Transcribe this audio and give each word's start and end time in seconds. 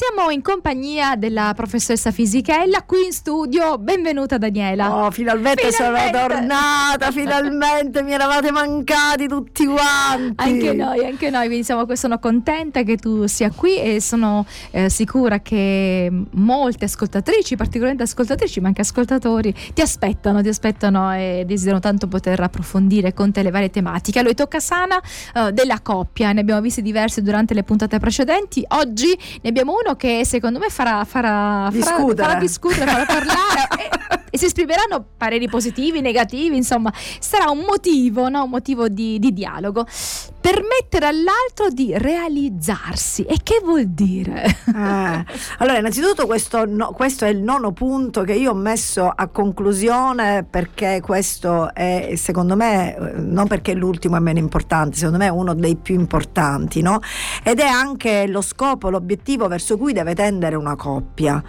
siamo 0.00 0.30
in 0.30 0.40
compagnia 0.40 1.14
della 1.14 1.52
professoressa 1.54 2.10
Fisichella 2.10 2.84
qui 2.84 3.04
in 3.04 3.12
studio. 3.12 3.76
Benvenuta 3.76 4.38
Daniela. 4.38 5.04
Oh, 5.04 5.10
finalmente, 5.10 5.70
finalmente. 5.70 6.16
sono 6.16 6.28
tornata, 6.28 7.10
finalmente 7.10 8.02
mi 8.02 8.12
eravate 8.12 8.50
mancati 8.50 9.28
tutti 9.28 9.66
quanti. 9.66 10.32
Anche 10.36 10.72
noi, 10.72 11.04
anche 11.04 11.28
noi, 11.28 11.46
quindi 11.48 11.64
siamo, 11.64 11.84
sono 11.96 12.18
contenta 12.18 12.82
che 12.82 12.96
tu 12.96 13.26
sia 13.26 13.50
qui 13.50 13.78
e 13.78 14.00
sono 14.00 14.46
eh, 14.70 14.88
sicura 14.88 15.40
che 15.40 16.10
molte 16.30 16.86
ascoltatrici, 16.86 17.56
particolarmente 17.56 18.04
ascoltatrici, 18.04 18.58
ma 18.60 18.68
anche 18.68 18.80
ascoltatori, 18.80 19.54
ti 19.74 19.82
aspettano, 19.82 20.40
ti 20.40 20.48
aspettano 20.48 21.14
e 21.14 21.44
desiderano 21.46 21.82
tanto 21.82 22.08
poter 22.08 22.40
approfondire 22.40 23.12
con 23.12 23.32
te 23.32 23.42
le 23.42 23.50
varie 23.50 23.68
tematiche. 23.68 24.18
Allora, 24.18 24.32
tocca 24.32 24.60
sana 24.60 24.98
eh, 25.34 25.52
della 25.52 25.80
coppia, 25.82 26.32
ne 26.32 26.40
abbiamo 26.40 26.62
viste 26.62 26.80
diverse 26.80 27.20
durante 27.20 27.52
le 27.52 27.64
puntate 27.64 27.98
precedenti. 27.98 28.64
Oggi 28.66 29.08
ne 29.42 29.48
abbiamo 29.50 29.70
abbiamo 29.70 29.72
uno 29.90 29.96
che 29.96 30.24
secondo 30.24 30.58
me 30.58 30.68
farà, 30.68 31.04
farà, 31.04 31.68
discutere. 31.70 32.28
farà, 32.28 32.38
discutere, 32.38 32.86
farà 32.86 33.04
parlare 33.04 33.68
e, 33.78 34.20
e, 34.30 34.38
si 34.38 34.44
esprimeranno 34.44 35.04
pareri 35.16 35.48
positivi, 35.48 36.00
negativi, 36.00 36.56
insomma 36.56 36.92
sarà 37.18 37.50
un 37.50 37.64
motivo, 37.66 38.28
no? 38.28 38.44
un 38.44 38.50
motivo 38.50 38.88
di, 38.88 39.18
di 39.18 39.32
dialogo. 39.32 39.86
Permettere 40.40 41.06
all'altro 41.06 41.68
di 41.70 41.92
realizzarsi. 41.96 43.24
E 43.24 43.40
che 43.42 43.60
vuol 43.62 43.88
dire? 43.88 44.44
Eh, 44.44 45.24
allora, 45.58 45.78
innanzitutto 45.78 46.24
questo, 46.24 46.64
no, 46.64 46.92
questo, 46.92 47.26
è 47.26 47.28
il 47.28 47.42
nono 47.42 47.72
punto 47.72 48.22
che 48.22 48.32
io 48.32 48.52
ho 48.52 48.54
messo 48.54 49.12
a 49.14 49.26
conclusione 49.26 50.46
perché 50.48 51.02
questo 51.02 51.74
è, 51.74 52.14
secondo 52.16 52.56
me, 52.56 52.96
eh, 52.96 53.12
non 53.18 53.48
perché 53.48 53.74
l'ultimo 53.74 54.16
è 54.16 54.20
meno 54.20 54.38
importante, 54.38 54.96
secondo 54.96 55.18
me 55.18 55.26
è 55.26 55.30
uno 55.30 55.52
dei 55.52 55.76
più 55.76 55.94
importanti, 55.94 56.80
no? 56.80 57.00
Ed 57.42 57.58
è 57.58 57.66
anche 57.66 58.26
lo 58.26 58.40
scopo, 58.40 58.88
l'obiettivo 58.88 59.46
verso 59.46 59.76
cui 59.80 59.94
deve 59.94 60.14
tendere 60.14 60.56
una 60.56 60.76
coppia. 60.76 61.42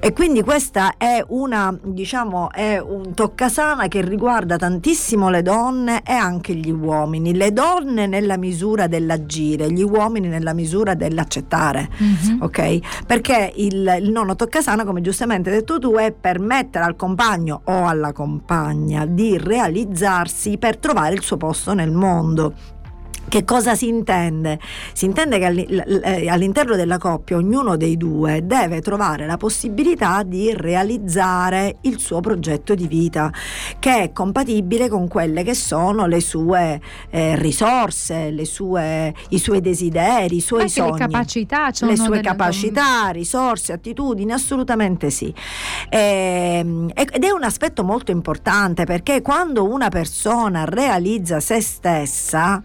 E 0.00 0.14
quindi 0.14 0.42
questa 0.42 0.94
è 0.96 1.22
una, 1.28 1.76
diciamo, 1.82 2.50
è 2.50 2.78
un 2.78 3.12
toccasana 3.12 3.88
che 3.88 4.00
riguarda 4.00 4.56
tantissimo 4.56 5.28
le 5.28 5.42
donne 5.42 6.00
e 6.02 6.14
anche 6.14 6.54
gli 6.54 6.70
uomini. 6.70 7.34
Le 7.34 7.52
donne 7.52 8.06
nella 8.06 8.38
misura 8.38 8.86
dell'agire, 8.86 9.70
gli 9.70 9.82
uomini 9.82 10.28
nella 10.28 10.54
misura 10.54 10.94
dell'accettare, 10.94 11.90
mm-hmm. 12.02 12.40
ok? 12.40 13.04
Perché 13.06 13.52
il, 13.56 13.98
il 14.00 14.10
nono 14.10 14.34
toccasana, 14.34 14.84
come 14.84 15.02
giustamente 15.02 15.50
hai 15.50 15.56
detto 15.56 15.78
tu, 15.78 15.92
è 15.96 16.10
permettere 16.10 16.86
al 16.86 16.96
compagno 16.96 17.60
o 17.64 17.86
alla 17.86 18.12
compagna 18.12 19.04
di 19.04 19.36
realizzarsi 19.36 20.56
per 20.56 20.78
trovare 20.78 21.14
il 21.14 21.20
suo 21.20 21.36
posto 21.36 21.74
nel 21.74 21.92
mondo. 21.92 22.72
Che 23.28 23.44
cosa 23.44 23.74
si 23.74 23.88
intende? 23.88 24.58
Si 24.92 25.06
intende 25.06 25.38
che 25.38 26.02
eh, 26.02 26.28
all'interno 26.28 26.76
della 26.76 26.98
coppia 26.98 27.36
ognuno 27.36 27.76
dei 27.76 27.96
due 27.96 28.46
deve 28.46 28.80
trovare 28.80 29.26
la 29.26 29.36
possibilità 29.36 30.22
di 30.22 30.52
realizzare 30.54 31.78
il 31.82 31.98
suo 31.98 32.20
progetto 32.20 32.74
di 32.74 32.86
vita 32.86 33.32
che 33.78 34.02
è 34.02 34.12
compatibile 34.12 34.88
con 34.88 35.08
quelle 35.08 35.42
che 35.42 35.54
sono 35.54 36.06
le 36.06 36.20
sue 36.20 36.80
eh, 37.10 37.36
risorse, 37.36 38.30
le 38.30 38.44
sue, 38.44 39.12
i 39.30 39.38
suoi 39.38 39.60
desideri, 39.60 40.36
i 40.36 40.40
suoi 40.40 40.68
sogni. 40.68 40.92
le 40.92 40.98
capacità, 40.98 41.70
cioè 41.70 41.88
le 41.88 41.96
sue 41.96 42.20
capacità, 42.20 43.08
risorse, 43.08 43.72
attitudini, 43.72 44.32
assolutamente 44.32 45.10
sì. 45.10 45.32
E, 45.88 46.58
ehm, 46.60 46.90
ed 46.94 47.24
è 47.24 47.30
un 47.30 47.42
aspetto 47.42 47.82
molto 47.84 48.10
importante 48.10 48.84
perché 48.84 49.22
quando 49.22 49.68
una 49.68 49.88
persona 49.88 50.64
realizza 50.64 51.40
se 51.40 51.60
stessa 51.60 52.62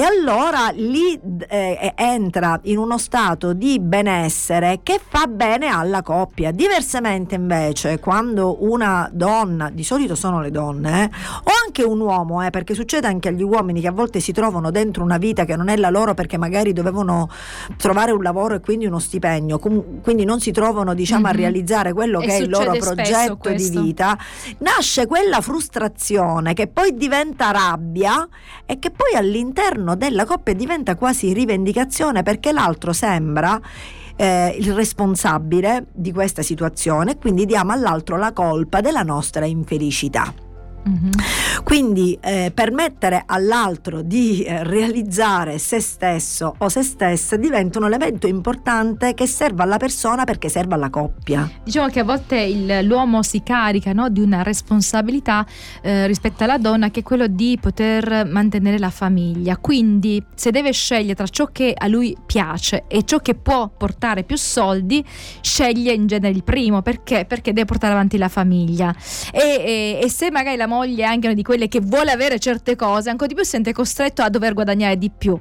e 0.00 0.02
allora 0.02 0.70
lì 0.72 1.20
eh, 1.46 1.92
entra 1.94 2.58
in 2.62 2.78
uno 2.78 2.96
stato 2.96 3.52
di 3.52 3.78
benessere 3.78 4.80
che 4.82 4.98
fa 5.06 5.26
bene 5.26 5.66
alla 5.66 6.00
coppia. 6.00 6.52
Diversamente 6.52 7.34
invece 7.34 7.98
quando 7.98 8.64
una 8.64 9.10
donna, 9.12 9.68
di 9.68 9.84
solito 9.84 10.14
sono 10.14 10.40
le 10.40 10.50
donne, 10.50 11.04
eh, 11.04 11.10
o 11.44 11.50
anche 11.66 11.82
un 11.82 12.00
uomo, 12.00 12.42
eh, 12.42 12.48
perché 12.48 12.72
succede 12.72 13.08
anche 13.08 13.28
agli 13.28 13.42
uomini 13.42 13.82
che 13.82 13.88
a 13.88 13.92
volte 13.92 14.20
si 14.20 14.32
trovano 14.32 14.70
dentro 14.70 15.04
una 15.04 15.18
vita 15.18 15.44
che 15.44 15.54
non 15.54 15.68
è 15.68 15.76
la 15.76 15.90
loro 15.90 16.14
perché 16.14 16.38
magari 16.38 16.72
dovevano 16.72 17.28
trovare 17.76 18.12
un 18.12 18.22
lavoro 18.22 18.54
e 18.54 18.60
quindi 18.60 18.86
uno 18.86 19.00
stipendio, 19.00 19.58
com- 19.58 20.00
quindi 20.00 20.24
non 20.24 20.40
si 20.40 20.50
trovano 20.50 20.94
diciamo 20.94 21.24
mm-hmm. 21.26 21.30
a 21.30 21.36
realizzare 21.36 21.92
quello 21.92 22.20
e 22.20 22.26
che 22.26 22.36
è 22.38 22.40
il 22.40 22.48
loro 22.48 22.72
progetto 22.72 23.50
di 23.50 23.68
vita, 23.68 24.16
nasce 24.60 25.06
quella 25.06 25.42
frustrazione 25.42 26.54
che 26.54 26.68
poi 26.68 26.96
diventa 26.96 27.50
rabbia 27.50 28.26
e 28.64 28.78
che 28.78 28.90
poi 28.90 29.14
all'interno 29.14 29.88
all'interno 29.90 29.94
della 29.96 30.24
coppia 30.24 30.54
diventa 30.54 30.94
quasi 30.96 31.32
rivendicazione 31.32 32.22
perché 32.22 32.52
l'altro 32.52 32.92
sembra 32.92 33.60
eh, 34.16 34.56
il 34.58 34.74
responsabile 34.74 35.86
di 35.92 36.12
questa 36.12 36.42
situazione 36.42 37.16
quindi 37.16 37.46
diamo 37.46 37.72
all'altro 37.72 38.16
la 38.16 38.32
colpa 38.32 38.80
della 38.80 39.02
nostra 39.02 39.44
infelicità. 39.46 40.49
Mm-hmm. 40.88 41.10
Quindi 41.62 42.18
eh, 42.20 42.50
permettere 42.54 43.22
all'altro 43.26 44.02
di 44.02 44.42
eh, 44.42 44.64
realizzare 44.64 45.58
se 45.58 45.80
stesso 45.80 46.54
o 46.56 46.68
se 46.68 46.82
stessa 46.82 47.36
diventa 47.36 47.78
un 47.78 47.84
elemento 47.84 48.26
importante 48.26 49.14
che 49.14 49.26
serve 49.26 49.62
alla 49.62 49.76
persona 49.76 50.24
perché 50.24 50.48
serve 50.48 50.74
alla 50.74 50.90
coppia. 50.90 51.50
Diciamo 51.62 51.88
che 51.88 52.00
a 52.00 52.04
volte 52.04 52.40
il, 52.40 52.86
l'uomo 52.86 53.22
si 53.22 53.42
carica 53.42 53.92
no, 53.92 54.08
di 54.08 54.20
una 54.20 54.42
responsabilità 54.42 55.46
eh, 55.82 56.06
rispetto 56.06 56.44
alla 56.44 56.58
donna 56.58 56.90
che 56.90 57.00
è 57.00 57.02
quello 57.02 57.26
di 57.26 57.58
poter 57.60 58.26
mantenere 58.26 58.78
la 58.78 58.90
famiglia. 58.90 59.56
Quindi 59.58 60.24
se 60.34 60.50
deve 60.50 60.72
scegliere 60.72 61.14
tra 61.14 61.26
ciò 61.26 61.46
che 61.46 61.74
a 61.76 61.86
lui 61.86 62.16
piace 62.24 62.84
e 62.88 63.04
ciò 63.04 63.18
che 63.18 63.34
può 63.34 63.68
portare 63.68 64.24
più 64.24 64.36
soldi, 64.36 65.04
sceglie 65.40 65.92
in 65.92 66.06
genere 66.06 66.32
il 66.32 66.42
primo 66.42 66.82
perché? 66.82 67.26
Perché 67.26 67.52
deve 67.52 67.66
portare 67.66 67.92
avanti 67.92 68.16
la 68.16 68.28
famiglia. 68.28 68.94
E, 69.32 69.98
e, 70.00 70.00
e 70.02 70.08
se 70.08 70.30
magari 70.30 70.56
la 70.56 70.68
moglie 70.70 71.02
è 71.02 71.06
anche 71.06 71.26
una 71.26 71.34
di 71.34 71.42
quelle 71.42 71.66
che 71.66 71.80
vuole 71.80 72.12
avere 72.12 72.38
certe 72.38 72.76
cose, 72.76 73.10
ancora 73.10 73.26
di 73.26 73.34
più 73.34 73.42
si 73.42 73.50
sente 73.50 73.72
costretto 73.72 74.22
a 74.22 74.28
dover 74.30 74.54
guadagnare 74.54 74.96
di 74.96 75.10
più. 75.10 75.38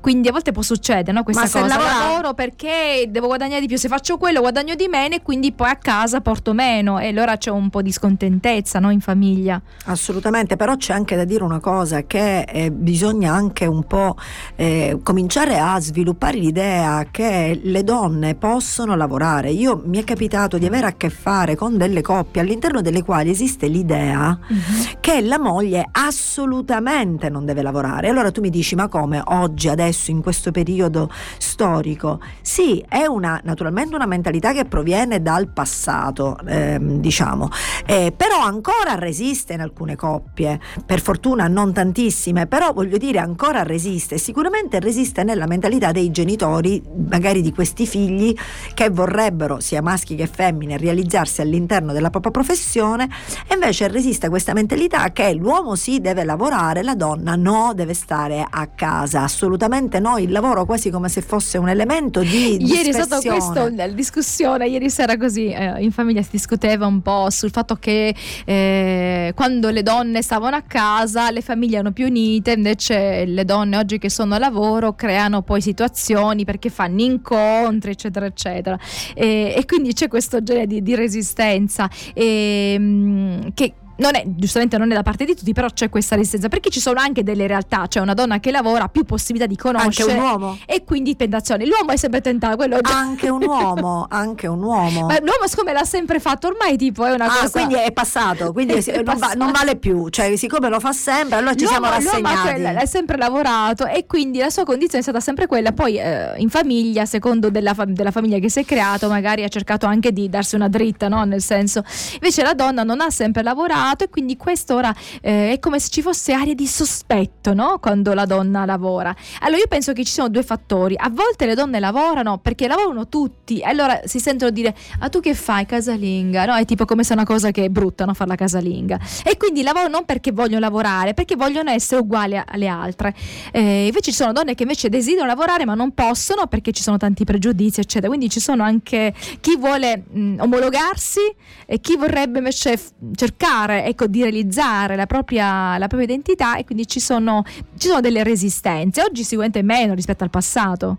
Quindi 0.00 0.28
a 0.28 0.32
volte 0.32 0.50
può 0.52 0.62
succedere 0.62 1.12
no, 1.12 1.22
questa 1.22 1.42
Ma 1.42 1.50
cosa. 1.50 1.66
Lavora... 1.66 1.98
Lavoro 1.98 2.34
perché 2.34 3.04
devo 3.08 3.26
guadagnare 3.26 3.60
di 3.60 3.66
più, 3.66 3.76
se 3.76 3.88
faccio 3.88 4.16
quello 4.16 4.40
guadagno 4.40 4.74
di 4.74 4.88
meno 4.88 5.16
e 5.16 5.22
quindi 5.22 5.52
poi 5.52 5.68
a 5.68 5.76
casa 5.76 6.22
porto 6.22 6.54
meno 6.54 6.98
e 6.98 7.08
allora 7.08 7.36
c'è 7.36 7.50
un 7.50 7.68
po' 7.68 7.82
di 7.82 7.92
scontentezza 7.92 8.78
no, 8.78 8.90
in 8.90 9.00
famiglia. 9.00 9.60
Assolutamente, 9.84 10.56
però 10.56 10.76
c'è 10.76 10.94
anche 10.94 11.16
da 11.16 11.24
dire 11.24 11.44
una 11.44 11.60
cosa 11.60 12.02
che 12.04 12.42
eh, 12.42 12.70
bisogna 12.70 13.34
anche 13.34 13.66
un 13.66 13.84
po' 13.84 14.16
eh, 14.56 14.98
cominciare 15.02 15.58
a 15.58 15.78
sviluppare 15.78 16.38
l'idea 16.38 17.06
che 17.10 17.60
le 17.62 17.84
donne 17.84 18.34
possono 18.34 18.96
lavorare. 18.96 19.50
Io 19.50 19.82
mi 19.84 19.98
è 19.98 20.04
capitato 20.04 20.56
di 20.56 20.64
avere 20.64 20.86
a 20.86 20.92
che 20.92 21.10
fare 21.10 21.54
con 21.54 21.76
delle 21.76 22.00
coppie 22.00 22.40
all'interno 22.40 22.80
delle 22.80 23.02
quali 23.02 23.28
esiste 23.28 23.66
l'idea 23.66 24.38
mm-hmm 24.40 24.69
che 25.00 25.20
la 25.20 25.38
moglie 25.38 25.86
assolutamente 25.90 27.28
non 27.28 27.44
deve 27.44 27.62
lavorare. 27.62 28.08
Allora 28.08 28.30
tu 28.30 28.40
mi 28.40 28.50
dici, 28.50 28.74
ma 28.74 28.88
come 28.88 29.20
oggi, 29.24 29.68
adesso, 29.68 30.10
in 30.10 30.22
questo 30.22 30.50
periodo 30.50 31.10
storico? 31.38 32.20
Sì, 32.42 32.82
è 32.88 33.06
una, 33.06 33.40
naturalmente 33.44 33.94
una 33.94 34.06
mentalità 34.06 34.52
che 34.52 34.64
proviene 34.64 35.20
dal 35.20 35.48
passato, 35.48 36.38
ehm, 36.46 37.00
diciamo, 37.00 37.48
eh, 37.86 38.12
però 38.16 38.40
ancora 38.40 38.94
resiste 38.94 39.52
in 39.54 39.60
alcune 39.60 39.96
coppie, 39.96 40.60
per 40.84 41.00
fortuna 41.00 41.48
non 41.48 41.72
tantissime, 41.72 42.46
però 42.46 42.72
voglio 42.72 42.96
dire 42.96 43.18
ancora 43.18 43.62
resiste, 43.62 44.18
sicuramente 44.18 44.80
resiste 44.80 45.24
nella 45.24 45.46
mentalità 45.46 45.92
dei 45.92 46.10
genitori, 46.10 46.82
magari 47.08 47.42
di 47.42 47.52
questi 47.52 47.86
figli 47.86 48.34
che 48.74 48.90
vorrebbero, 48.90 49.60
sia 49.60 49.82
maschi 49.82 50.14
che 50.14 50.26
femmine, 50.26 50.76
realizzarsi 50.76 51.40
all'interno 51.40 51.92
della 51.92 52.10
propria 52.10 52.32
professione 52.32 53.08
e 53.48 53.54
invece 53.54 53.88
resiste 53.88 54.28
questa 54.28 54.52
mentalità 54.52 54.59
mentalità 54.60 55.10
che 55.10 55.32
l'uomo 55.32 55.74
sì 55.74 56.00
deve 56.00 56.22
lavorare, 56.24 56.82
la 56.82 56.94
donna 56.94 57.34
no, 57.34 57.72
deve 57.74 57.94
stare 57.94 58.46
a 58.48 58.66
casa. 58.66 59.22
Assolutamente 59.22 59.98
no, 60.00 60.18
il 60.18 60.30
lavoro 60.30 60.66
quasi 60.66 60.90
come 60.90 61.08
se 61.08 61.22
fosse 61.22 61.56
un 61.56 61.68
elemento 61.68 62.20
di 62.20 62.58
Ieri 62.64 62.90
è 62.90 62.92
stata 62.92 63.20
questa 63.20 63.68
discussione, 63.88 64.68
ieri 64.68 64.90
sera 64.90 65.16
così 65.16 65.50
eh, 65.50 65.82
in 65.82 65.90
famiglia 65.90 66.22
si 66.22 66.30
discuteva 66.32 66.86
un 66.86 67.00
po' 67.00 67.30
sul 67.30 67.50
fatto 67.50 67.76
che 67.76 68.14
eh, 68.44 69.32
quando 69.34 69.70
le 69.70 69.82
donne 69.82 70.20
stavano 70.22 70.56
a 70.56 70.62
casa 70.62 71.30
le 71.30 71.40
famiglie 71.40 71.74
erano 71.74 71.92
più 71.92 72.06
unite, 72.06 72.52
invece 72.52 73.24
le 73.24 73.44
donne 73.44 73.78
oggi 73.78 73.98
che 73.98 74.10
sono 74.10 74.34
a 74.34 74.38
lavoro 74.38 74.94
creano 74.94 75.42
poi 75.42 75.62
situazioni 75.62 76.44
perché 76.44 76.68
fanno 76.68 77.00
incontri, 77.00 77.92
eccetera, 77.92 78.26
eccetera. 78.26 78.78
E, 79.14 79.54
e 79.56 79.64
quindi 79.64 79.94
c'è 79.94 80.08
questo 80.08 80.42
genere 80.42 80.66
di, 80.66 80.82
di 80.82 80.94
resistenza 80.94 81.88
e, 82.12 82.74
ehm, 82.74 83.54
che 83.54 83.74
non 84.00 84.16
è, 84.16 84.22
giustamente 84.26 84.78
non 84.78 84.90
è 84.90 84.94
da 84.94 85.02
parte 85.02 85.24
di 85.24 85.36
tutti, 85.36 85.52
però 85.52 85.68
c'è 85.68 85.88
questa 85.88 86.16
resistenza, 86.16 86.48
perché 86.48 86.70
ci 86.70 86.80
sono 86.80 86.98
anche 87.00 87.22
delle 87.22 87.46
realtà, 87.46 87.86
cioè 87.86 88.02
una 88.02 88.14
donna 88.14 88.40
che 88.40 88.50
lavora 88.50 88.84
ha 88.84 88.88
più 88.88 89.04
possibilità 89.04 89.46
di 89.46 89.56
conoscere. 89.56 90.12
Anche 90.12 90.24
un 90.24 90.30
uomo. 90.30 90.58
E 90.66 90.84
quindi 90.84 91.14
tentazione. 91.16 91.66
L'uomo 91.66 91.92
è 91.92 91.96
sempre 91.96 92.20
tentato, 92.20 92.56
quello 92.56 92.78
Anche 92.82 93.28
un 93.28 93.44
uomo, 93.44 94.06
anche 94.10 94.46
un 94.46 94.62
uomo. 94.62 95.06
Ma 95.06 95.18
l'uomo 95.20 95.46
siccome 95.46 95.72
l'ha 95.72 95.84
sempre 95.84 96.18
fatto, 96.18 96.48
ormai 96.48 96.76
tipo 96.76 97.04
è 97.04 97.12
una 97.12 97.26
ah, 97.26 97.40
cosa... 97.40 97.50
quindi 97.50 97.74
è 97.74 97.92
passato, 97.92 98.52
quindi 98.52 98.72
è 98.80 98.94
non, 98.94 99.04
passato. 99.04 99.38
Va, 99.38 99.44
non, 99.44 99.52
vale 99.52 99.76
più, 99.76 100.08
cioè 100.08 100.34
siccome 100.36 100.68
lo 100.68 100.80
fa 100.80 100.92
sempre, 100.92 101.36
allora 101.36 101.54
ci 101.54 101.64
l'uomo, 101.64 101.86
siamo 101.86 101.94
rassegnati. 101.94 102.60
L'uomo 102.60 102.78
ha 102.78 102.86
sempre 102.86 103.16
lavorato 103.18 103.86
e 103.86 104.06
quindi 104.06 104.38
la 104.38 104.50
sua 104.50 104.64
condizione 104.64 105.00
è 105.00 105.02
stata 105.02 105.20
sempre 105.20 105.46
quella, 105.46 105.72
poi 105.72 105.98
eh, 105.98 106.34
in 106.38 106.48
famiglia, 106.48 107.04
secondo 107.04 107.50
della, 107.50 107.74
della, 107.86 108.10
famiglia 108.10 108.38
che 108.38 108.48
si 108.48 108.60
è 108.60 108.64
creato, 108.64 109.08
magari 109.08 109.44
ha 109.44 109.48
cercato 109.48 109.84
anche 109.84 110.10
di 110.10 110.28
darsi 110.30 110.54
una 110.54 110.68
dritta, 110.68 111.08
no? 111.08 111.24
Nel 111.24 111.42
senso, 111.42 111.84
invece 112.14 112.42
la 112.42 112.54
donna 112.54 112.82
non 112.82 113.00
ha 113.00 113.10
sempre 113.10 113.42
lavorato 113.42 113.89
e 113.98 114.08
quindi 114.08 114.36
questo 114.36 114.74
ora 114.74 114.94
eh, 115.20 115.52
è 115.52 115.58
come 115.58 115.78
se 115.78 115.88
ci 115.90 116.02
fosse 116.02 116.32
aria 116.32 116.54
di 116.54 116.66
sospetto 116.66 117.54
no? 117.54 117.78
quando 117.80 118.14
la 118.14 118.24
donna 118.24 118.64
lavora. 118.64 119.14
Allora 119.40 119.58
io 119.60 119.66
penso 119.68 119.92
che 119.92 120.04
ci 120.04 120.12
siano 120.12 120.28
due 120.28 120.42
fattori. 120.42 120.94
A 120.96 121.10
volte 121.10 121.46
le 121.46 121.54
donne 121.54 121.80
lavorano 121.80 122.38
perché 122.38 122.66
lavorano 122.66 123.08
tutti, 123.08 123.62
allora 123.62 124.00
si 124.04 124.20
sentono 124.20 124.50
dire 124.50 124.74
ah 125.00 125.08
tu 125.08 125.20
che 125.20 125.34
fai 125.34 125.66
casalinga? 125.66 126.44
No? 126.46 126.54
È 126.54 126.64
tipo 126.64 126.84
come 126.84 127.04
se 127.04 127.12
una 127.12 127.24
cosa 127.24 127.50
che 127.50 127.64
è 127.64 127.68
brutta 127.68 128.04
no? 128.04 128.14
fare 128.14 128.30
la 128.30 128.36
casalinga. 128.36 128.98
E 129.24 129.36
quindi 129.36 129.62
lavorano 129.62 129.90
non 129.90 130.04
perché 130.04 130.32
vogliono 130.32 130.60
lavorare, 130.60 131.14
perché 131.14 131.36
vogliono 131.36 131.70
essere 131.70 132.00
uguali 132.00 132.40
alle 132.44 132.66
altre. 132.66 133.14
Eh, 133.52 133.86
invece 133.86 134.10
ci 134.10 134.16
sono 134.16 134.32
donne 134.32 134.54
che 134.54 134.62
invece 134.62 134.88
desiderano 134.88 135.28
lavorare 135.28 135.64
ma 135.64 135.74
non 135.74 135.92
possono 135.92 136.46
perché 136.46 136.72
ci 136.72 136.82
sono 136.82 136.96
tanti 136.96 137.24
pregiudizi 137.24 137.80
eccetera. 137.80 138.08
Quindi 138.08 138.28
ci 138.28 138.40
sono 138.40 138.62
anche 138.62 139.14
chi 139.40 139.56
vuole 139.56 140.04
mh, 140.10 140.36
omologarsi 140.40 141.20
e 141.66 141.80
chi 141.80 141.96
vorrebbe 141.96 142.38
invece 142.38 142.76
f- 142.76 142.92
cercare 143.14 143.79
ecco, 143.84 144.06
di 144.06 144.22
realizzare 144.22 144.96
la 144.96 145.06
propria, 145.06 145.78
la 145.78 145.86
propria 145.86 146.08
identità 146.08 146.56
e 146.56 146.64
quindi 146.64 146.86
ci 146.86 147.00
sono, 147.00 147.42
ci 147.76 147.88
sono 147.88 148.00
delle 148.00 148.22
resistenze. 148.22 149.02
Oggi 149.02 149.22
sicuramente 149.22 149.62
meno 149.62 149.94
rispetto 149.94 150.24
al 150.24 150.30
passato 150.30 150.98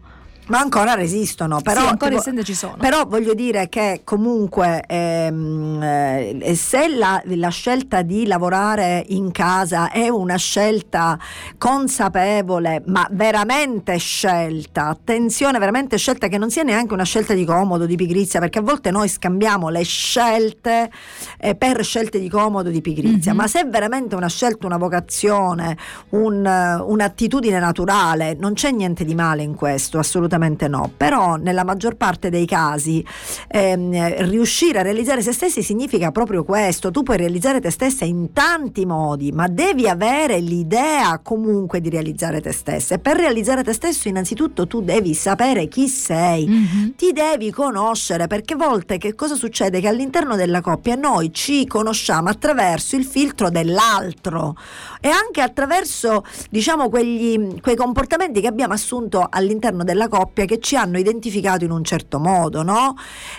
ma 0.52 0.60
ancora 0.60 0.94
resistono. 0.94 1.62
Però, 1.62 1.80
sì, 1.80 1.88
ancora 1.88 2.20
tipo, 2.20 2.44
ci 2.44 2.54
sono. 2.54 2.76
Però 2.78 3.06
voglio 3.06 3.34
dire 3.34 3.70
che 3.70 4.02
comunque 4.04 4.84
ehm, 4.86 5.82
eh, 5.82 6.56
se 6.56 6.90
la, 6.90 7.22
la, 7.26 7.50
scelta 7.50 8.02
di 8.02 8.28
lavorare 8.28 9.06
in 9.08 9.32
casa 9.32 9.90
è 9.90 10.10
una 10.10 10.36
scelta 10.36 11.18
consapevole, 11.58 12.84
ma 12.88 13.08
veramente 13.12 13.98
scelta, 13.98 14.88
attenzione, 14.88 15.58
veramente 15.58 15.98
scelta 15.98 16.28
che 16.28 16.38
non 16.38 16.52
sia 16.52 16.64
neanche 16.64 16.94
una 16.94 17.06
scelta 17.06 17.34
di 17.34 17.46
comodo, 17.46 17.86
di 17.86 17.96
pigrizia, 17.96 18.42
perché 18.42 18.60
a 18.60 18.62
volte 18.64 18.92
noi 18.92 19.08
scambiamo 19.08 19.70
le 19.70 19.84
scelte 19.84 20.92
eh, 21.38 21.56
per 21.56 21.82
scelte 21.86 22.20
di 22.20 22.28
comodo, 22.28 22.70
di 22.70 22.82
pigrizia, 22.82 23.32
mm-hmm. 23.32 23.40
ma 23.40 23.48
se 23.48 23.62
è 23.62 23.66
veramente 23.66 24.16
una 24.16 24.28
scelta, 24.28 24.66
una 24.66 24.78
vocazione, 24.78 25.78
un, 26.10 26.46
un'attitudine 26.46 27.60
naturale, 27.60 28.36
non 28.38 28.54
c'è 28.54 28.72
niente 28.72 29.06
di 29.06 29.16
male 29.16 29.44
in 29.44 29.56
questo, 29.56 29.98
assolutamente 29.98 30.40
assolutamente 30.42 30.68
no, 30.68 30.92
però 30.96 31.36
nella 31.36 31.64
maggior 31.64 31.96
parte 31.96 32.30
dei 32.30 32.46
casi 32.46 33.06
ehm, 33.48 34.30
riuscire 34.30 34.80
a 34.80 34.82
realizzare 34.82 35.22
se 35.22 35.32
stessi 35.32 35.62
significa 35.62 36.12
proprio 36.12 36.44
questo, 36.44 36.92
tu 36.92 37.04
puoi 37.04 37.18
realizzare 37.18 37.62
te 37.62 37.70
stessa 37.70 38.06
in 38.06 38.34
tanti 38.34 38.86
modi, 38.86 39.32
ma 39.32 39.48
devi 39.48 39.88
avere 39.88 40.40
l'idea 40.40 41.20
comunque 41.22 41.80
di 41.80 41.90
realizzare 41.90 42.42
te 42.42 42.52
stessa. 42.52 42.96
E 42.96 43.00
per 43.00 43.18
realizzare 43.18 43.64
te 43.64 43.74
stesso 43.74 44.08
innanzitutto 44.08 44.68
tu 44.68 44.82
devi 44.82 45.14
sapere 45.14 45.68
chi 45.68 45.88
sei, 45.88 46.48
mm-hmm. 46.48 46.90
ti 46.96 47.12
devi 47.12 47.52
conoscere 47.52 48.28
perché 48.28 48.54
a 48.54 48.58
volte 48.58 48.98
che 48.98 49.14
cosa 49.16 49.36
succede? 49.36 49.80
Che 49.80 49.88
all'interno 49.88 50.36
della 50.36 50.62
coppia 50.62 50.96
noi 50.96 51.32
ci 51.34 51.68
conosciamo 51.68 52.30
attraverso 52.30 52.96
il 52.96 53.06
filtro 53.06 53.50
dell'altro. 53.50 54.56
E 55.00 55.10
anche 55.10 55.42
attraverso 55.42 56.24
diciamo 56.50 56.90
quegli, 56.90 57.60
quei 57.60 57.76
comportamenti 57.76 58.40
che 58.40 58.48
abbiamo 58.48 58.74
assunto 58.74 59.28
all'interno 59.30 59.84
della 59.84 60.08
coppia 60.08 60.21
coppia 60.22 60.46
che 60.46 60.60
ci 60.60 60.76
hanno 60.76 61.00
identificato 61.00 61.64
in 61.64 61.72
un 61.72 61.84
certo 61.84 62.20
modo, 62.20 62.62
no? 62.62 62.96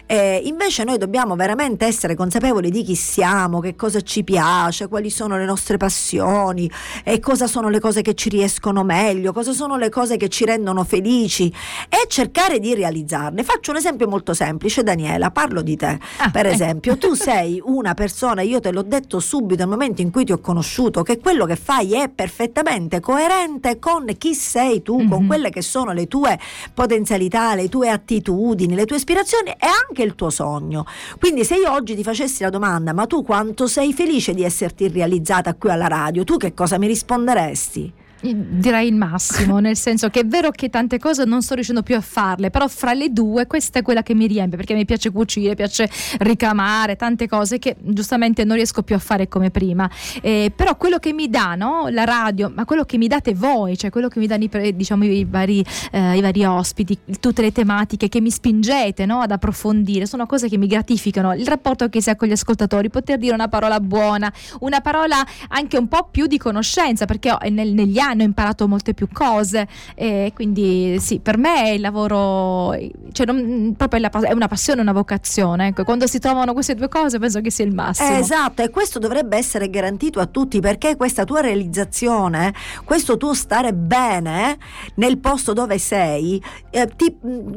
Eh, 0.06 0.42
invece 0.44 0.82
noi 0.82 0.98
dobbiamo 0.98 1.36
veramente 1.36 1.86
essere 1.86 2.16
consapevoli 2.16 2.70
di 2.70 2.82
chi 2.82 2.96
siamo, 2.96 3.60
che 3.60 3.76
cosa 3.76 4.00
ci 4.00 4.24
piace, 4.24 4.88
quali 4.88 5.08
sono 5.08 5.36
le 5.36 5.44
nostre 5.44 5.76
passioni 5.76 6.68
e 7.04 7.20
cosa 7.20 7.46
sono 7.46 7.68
le 7.68 7.78
cose 7.78 8.02
che 8.02 8.14
ci 8.14 8.28
riescono 8.28 8.82
meglio, 8.82 9.32
cosa 9.32 9.52
sono 9.52 9.76
le 9.76 9.90
cose 9.90 10.16
che 10.16 10.28
ci 10.28 10.44
rendono 10.44 10.82
felici 10.82 11.52
e 11.88 12.08
cercare 12.08 12.58
di 12.58 12.74
realizzarle. 12.74 13.44
Faccio 13.44 13.70
un 13.70 13.76
esempio 13.76 14.08
molto 14.08 14.34
semplice, 14.34 14.82
Daniela, 14.82 15.30
parlo 15.30 15.62
di 15.62 15.76
te. 15.76 16.00
Ah, 16.18 16.30
per 16.30 16.46
ecco. 16.46 16.54
esempio, 16.54 16.98
tu 16.98 17.14
sei 17.14 17.62
una 17.64 17.94
persona, 17.94 18.42
io 18.42 18.58
te 18.58 18.72
l'ho 18.72 18.82
detto 18.82 19.20
subito 19.20 19.60
nel 19.60 19.70
momento 19.70 20.02
in 20.02 20.10
cui 20.10 20.24
ti 20.24 20.32
ho 20.32 20.40
conosciuto, 20.40 21.02
che 21.02 21.20
quello 21.20 21.46
che 21.46 21.54
fai 21.54 21.92
è 21.92 22.08
perfettamente 22.08 22.98
coerente 22.98 23.78
con 23.78 24.04
chi 24.18 24.34
sei 24.34 24.82
tu, 24.82 24.96
mm-hmm. 24.98 25.08
con 25.08 25.26
quelle 25.28 25.50
che 25.50 25.62
sono 25.62 25.92
le 25.92 26.08
tue 26.08 26.36
potenzialità, 26.72 27.54
le 27.54 27.68
tue 27.68 27.88
attitudini, 27.88 28.74
le 28.74 28.86
tue 28.86 28.96
ispirazioni 28.96 29.50
e 29.50 29.66
anche 29.88 30.02
il 30.02 30.14
tuo 30.14 30.30
sogno. 30.30 30.84
Quindi 31.18 31.44
se 31.44 31.56
io 31.56 31.72
oggi 31.72 31.94
ti 31.94 32.02
facessi 32.02 32.42
la 32.42 32.50
domanda, 32.50 32.92
ma 32.92 33.06
tu 33.06 33.22
quanto 33.22 33.66
sei 33.66 33.92
felice 33.92 34.34
di 34.34 34.42
esserti 34.42 34.88
realizzata 34.88 35.54
qui 35.54 35.70
alla 35.70 35.88
radio, 35.88 36.24
tu 36.24 36.36
che 36.36 36.54
cosa 36.54 36.78
mi 36.78 36.86
risponderesti? 36.86 37.92
Direi 38.22 38.86
il 38.86 38.94
massimo, 38.94 39.58
nel 39.60 39.76
senso 39.76 40.08
che 40.08 40.20
è 40.20 40.26
vero 40.26 40.50
che 40.52 40.68
tante 40.68 40.98
cose 40.98 41.24
non 41.24 41.42
sto 41.42 41.54
riuscendo 41.54 41.82
più 41.82 41.96
a 41.96 42.00
farle, 42.00 42.50
però 42.50 42.68
fra 42.68 42.92
le 42.92 43.12
due 43.12 43.48
questa 43.48 43.80
è 43.80 43.82
quella 43.82 44.02
che 44.04 44.14
mi 44.14 44.28
riempie 44.28 44.56
perché 44.56 44.74
mi 44.74 44.84
piace 44.84 45.10
cucire, 45.10 45.56
piace 45.56 45.90
ricamare, 46.18 46.94
tante 46.94 47.26
cose 47.26 47.58
che 47.58 47.74
giustamente 47.80 48.44
non 48.44 48.54
riesco 48.56 48.82
più 48.82 48.94
a 48.94 49.00
fare 49.00 49.26
come 49.26 49.50
prima. 49.50 49.90
Eh, 50.20 50.52
però 50.54 50.76
quello 50.76 50.98
che 50.98 51.12
mi 51.12 51.28
dà 51.28 51.56
no? 51.56 51.88
la 51.88 52.04
radio, 52.04 52.52
ma 52.54 52.64
quello 52.64 52.84
che 52.84 52.96
mi 52.96 53.08
date 53.08 53.34
voi, 53.34 53.76
cioè 53.76 53.90
quello 53.90 54.06
che 54.06 54.20
mi 54.20 54.28
danno 54.28 54.44
i, 54.44 54.76
diciamo, 54.76 55.04
i, 55.04 55.24
vari, 55.28 55.64
eh, 55.90 56.16
i 56.16 56.20
vari, 56.20 56.44
ospiti, 56.44 56.96
tutte 57.18 57.42
le 57.42 57.50
tematiche 57.50 58.08
che 58.08 58.20
mi 58.20 58.30
spingete 58.30 59.04
no? 59.04 59.20
ad 59.20 59.32
approfondire, 59.32 60.06
sono 60.06 60.26
cose 60.26 60.48
che 60.48 60.58
mi 60.58 60.68
gratificano. 60.68 61.34
Il 61.34 61.46
rapporto 61.46 61.88
che 61.88 62.00
si 62.00 62.10
ha 62.10 62.14
con 62.14 62.28
gli 62.28 62.32
ascoltatori, 62.32 62.88
poter 62.88 63.18
dire 63.18 63.34
una 63.34 63.48
parola 63.48 63.80
buona, 63.80 64.32
una 64.60 64.80
parola 64.80 65.26
anche 65.48 65.76
un 65.76 65.88
po' 65.88 66.08
più 66.08 66.26
di 66.26 66.38
conoscenza, 66.38 67.04
perché 67.04 67.36
negli 67.50 67.98
anni 67.98 68.11
hanno 68.12 68.22
imparato 68.22 68.68
molte 68.68 68.94
più 68.94 69.08
cose 69.12 69.66
e 69.94 70.32
quindi 70.34 70.98
sì, 71.00 71.18
per 71.18 71.36
me 71.36 71.72
il 71.72 71.80
lavoro 71.80 72.74
cioè 73.12 73.26
non, 73.26 73.74
proprio 73.76 74.00
è 74.22 74.32
una 74.32 74.48
passione, 74.48 74.80
una 74.80 74.92
vocazione. 74.92 75.68
Ecco, 75.68 75.84
quando 75.84 76.06
si 76.06 76.18
trovano 76.18 76.52
queste 76.52 76.74
due 76.74 76.88
cose 76.88 77.18
penso 77.18 77.40
che 77.40 77.50
sia 77.50 77.64
il 77.64 77.74
massimo. 77.74 78.16
Esatto, 78.16 78.62
e 78.62 78.70
questo 78.70 78.98
dovrebbe 78.98 79.36
essere 79.36 79.68
garantito 79.70 80.20
a 80.20 80.26
tutti 80.26 80.60
perché 80.60 80.96
questa 80.96 81.24
tua 81.24 81.40
realizzazione, 81.40 82.54
questo 82.84 83.16
tuo 83.16 83.34
stare 83.34 83.72
bene 83.72 84.58
nel 84.94 85.18
posto 85.18 85.52
dove 85.52 85.78
sei, 85.78 86.42
eh, 86.70 86.88
ti, 86.96 87.16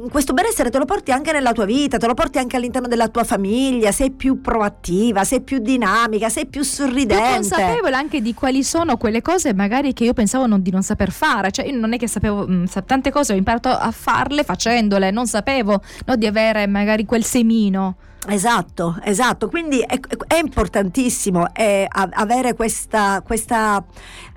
questo 0.10 0.34
benessere 0.34 0.70
te 0.70 0.78
lo 0.78 0.86
porti 0.86 1.12
anche 1.12 1.32
nella 1.32 1.54
tua 1.54 1.66
vita, 1.66 1.98
te 1.98 2.08
lo 2.08 2.14
porti 2.14 2.38
anche 2.38 2.56
all'interno 2.56 2.88
della 2.88 3.08
tua 3.08 3.24
famiglia, 3.24 3.92
sei 3.92 4.12
più 4.12 4.42
proattiva, 4.42 5.24
sei 5.24 5.42
più 5.42 5.60
dinamica, 5.60 6.30
sei 6.30 6.46
più 6.46 6.64
sorridente. 6.64 7.16
Più 7.16 7.50
consapevole 7.50 7.96
anche 7.96 8.22
di 8.22 8.34
quali 8.34 8.64
sono 8.64 8.98
quelle 8.98 9.22
cose 9.22 9.54
magari 9.54 9.94
che 9.94 10.04
io 10.04 10.14
pensavo 10.14 10.45
non, 10.48 10.62
di 10.62 10.72
non 10.72 10.84
saper 10.84 11.12
fare, 11.12 11.52
cioè 11.52 11.66
io 11.66 11.78
non 11.78 11.94
è 11.94 11.98
che 11.98 12.08
sapevo 12.08 12.48
mh, 12.48 12.54
mm, 12.54 12.66
tante 12.86 13.12
cose, 13.12 13.34
ho 13.34 13.36
imparato 13.36 13.70
a 13.70 13.92
farle 13.92 14.44
facendole, 14.44 15.12
non 15.12 15.28
sapevo 15.28 15.82
no, 16.06 16.16
di 16.16 16.26
avere 16.26 16.68
magari 16.68 17.06
quel 17.06 17.24
semino. 17.24 17.96
Esatto, 18.28 18.98
esatto, 19.04 19.50
quindi 19.50 19.80
è, 19.82 20.00
è 20.28 20.38
importantissimo 20.38 21.54
è, 21.54 21.86
avere 21.90 22.56
questa, 22.56 23.22
questa 23.24 23.84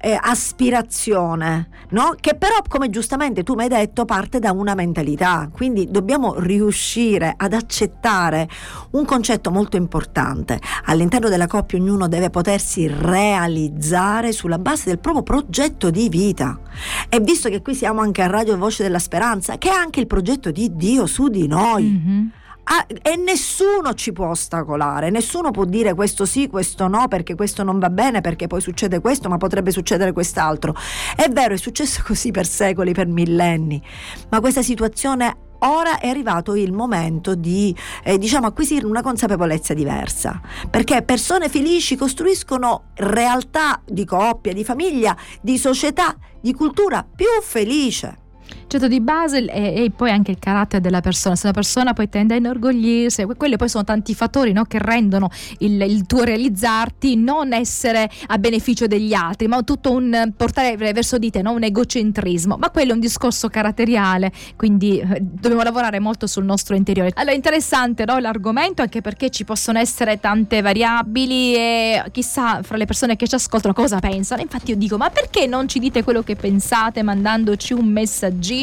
eh, 0.01 0.19
aspirazione, 0.21 1.69
no? 1.91 2.15
che 2.21 2.35
però 2.35 2.57
come 2.69 2.91
giustamente 2.91 3.43
tu 3.43 3.55
mi 3.55 3.63
hai 3.63 3.69
detto 3.69 4.05
parte 4.05 4.41
da 4.41 4.53
una 4.53 4.75
mentalità, 4.75 5.49
quindi 5.51 5.91
dobbiamo 5.91 6.39
riuscire 6.39 7.33
ad 7.35 7.55
accettare 7.55 8.47
un 8.91 9.07
concetto 9.07 9.51
molto 9.51 9.77
importante, 9.77 10.61
all'interno 10.85 11.31
della 11.31 11.47
coppia 11.47 11.79
ognuno 11.79 12.09
deve 12.09 12.29
potersi 12.29 12.87
realizzare 12.89 14.33
sulla 14.33 14.59
base 14.59 14.85
del 14.87 14.99
proprio 14.99 15.23
progetto 15.23 15.91
di 15.91 16.11
vita. 16.11 16.61
E 17.09 17.21
visto 17.21 17.49
che 17.49 17.63
qui 17.63 17.75
siamo 17.75 18.03
anche 18.03 18.21
a 18.21 18.27
Radio 18.27 18.59
Voce 18.59 18.83
della 18.83 18.99
Speranza, 18.99 19.57
che 19.57 19.71
è 19.71 19.75
anche 19.75 20.01
il 20.01 20.07
progetto 20.07 20.51
di 20.51 20.77
Dio 20.77 21.07
su 21.07 21.29
di 21.29 21.47
noi. 21.47 21.85
Mm-hmm 21.85 22.27
Ah, 22.71 22.85
e 23.01 23.17
nessuno 23.17 23.95
ci 23.95 24.13
può 24.13 24.29
ostacolare, 24.29 25.09
nessuno 25.09 25.51
può 25.51 25.65
dire 25.65 25.95
questo 25.95 26.27
sì, 26.27 26.49
questo 26.49 26.87
no, 26.87 27.09
perché 27.09 27.35
questo 27.35 27.63
non 27.63 27.79
va 27.79 27.89
bene, 27.89 28.21
perché 28.21 28.47
poi 28.47 28.61
succede 28.61 29.01
questo, 29.01 29.31
ma 29.31 29.39
potrebbe 29.39 29.71
succedere 29.71 30.13
quest'altro. 30.13 30.75
È 31.17 31.31
vero, 31.31 31.55
è 31.55 31.57
successo 31.57 32.03
così 32.07 32.31
per 32.31 32.47
secoli, 32.47 32.93
per 32.93 33.07
millenni, 33.07 33.83
ma 34.29 34.41
questa 34.41 34.61
situazione 34.61 35.47
ora 35.61 35.99
è 35.99 36.09
arrivato 36.09 36.55
il 36.55 36.73
momento 36.73 37.35
di 37.35 37.75
eh, 38.05 38.19
diciamo 38.19 38.47
acquisire 38.47 38.87
una 38.87 39.03
consapevolezza 39.03 39.75
diversa 39.75 40.41
perché 40.71 41.03
persone 41.03 41.49
felici 41.49 41.97
costruiscono 41.97 42.91
realtà 42.97 43.81
di 43.85 44.05
coppia, 44.05 44.53
di 44.53 44.63
famiglia, 44.63 45.17
di 45.41 45.57
società, 45.57 46.17
di 46.41 46.53
cultura 46.53 47.03
più 47.03 47.27
felice. 47.43 48.27
Certo, 48.71 48.87
di 48.87 49.01
base 49.01 49.47
e, 49.47 49.91
poi 49.97 50.11
anche 50.11 50.33
il 50.33 50.39
carattere 50.39 50.83
della 50.83 51.01
persona. 51.01 51.35
Se 51.37 51.47
una 51.47 51.55
persona 51.55 51.95
poi 51.95 52.11
tende 52.11 52.35
a 52.35 52.37
inorgoglirsi, 52.37 53.25
quelli 53.39 53.57
poi 53.57 53.71
sono 53.71 53.83
tanti 53.83 54.15
fattori 54.15 54.53
no, 54.53 54.65
che 54.65 54.79
rendono 54.79 55.31
il, 55.61 55.81
il, 55.81 56.05
tuo 56.05 56.23
realizzarti 56.23 57.17
non 57.17 57.55
essere 57.55 58.11
a 58.27 58.37
beneficio 58.37 58.87
degli 58.87 59.15
altri, 59.15 59.47
ma 59.47 59.63
tutto 59.63 59.91
un 59.93 60.35
portare 60.37 60.77
verso 60.77 61.17
di 61.17 61.31
te, 61.31 61.41
no? 61.41 61.53
un 61.53 61.63
egocentrismo. 61.63 62.59
Ma 62.59 62.69
quello 62.69 62.91
è 62.91 62.95
un 62.95 63.01
discorso 63.01 63.49
caratteriale, 63.49 64.31
quindi 64.55 64.99
eh, 64.99 65.19
dobbiamo 65.19 65.63
lavorare 65.63 65.99
molto 65.99 66.27
sul 66.27 66.45
nostro 66.45 66.77
interiore. 66.77 67.13
Allora, 67.15 67.35
interessante 67.35 68.05
no, 68.05 68.19
l'argomento, 68.19 68.83
anche 68.83 69.01
perché 69.01 69.31
ci 69.31 69.47
possono 69.47 69.79
essere 69.79 70.21
tante 70.21 70.61
variabili 70.61 71.55
e 71.55 72.05
chissà 72.13 72.63
fra 72.63 72.77
le 72.77 72.85
persone 72.85 73.17
che 73.17 73.27
ci 73.27 73.35
ascoltano 73.35 73.73
cosa 73.73 73.99
pensano. 73.99 74.43
Infatti 74.43 74.73
io 74.73 74.77
dico, 74.77 74.99
ma 74.99 75.09
perché 75.09 75.47
non 75.47 75.69
ci 75.69 75.79
dite 75.79 76.05
quello 76.05 76.23
che 76.23 76.37
pensate 76.37 77.03
mandandoci 77.03 77.73
un 77.73 77.87
messaggino? 77.87 78.57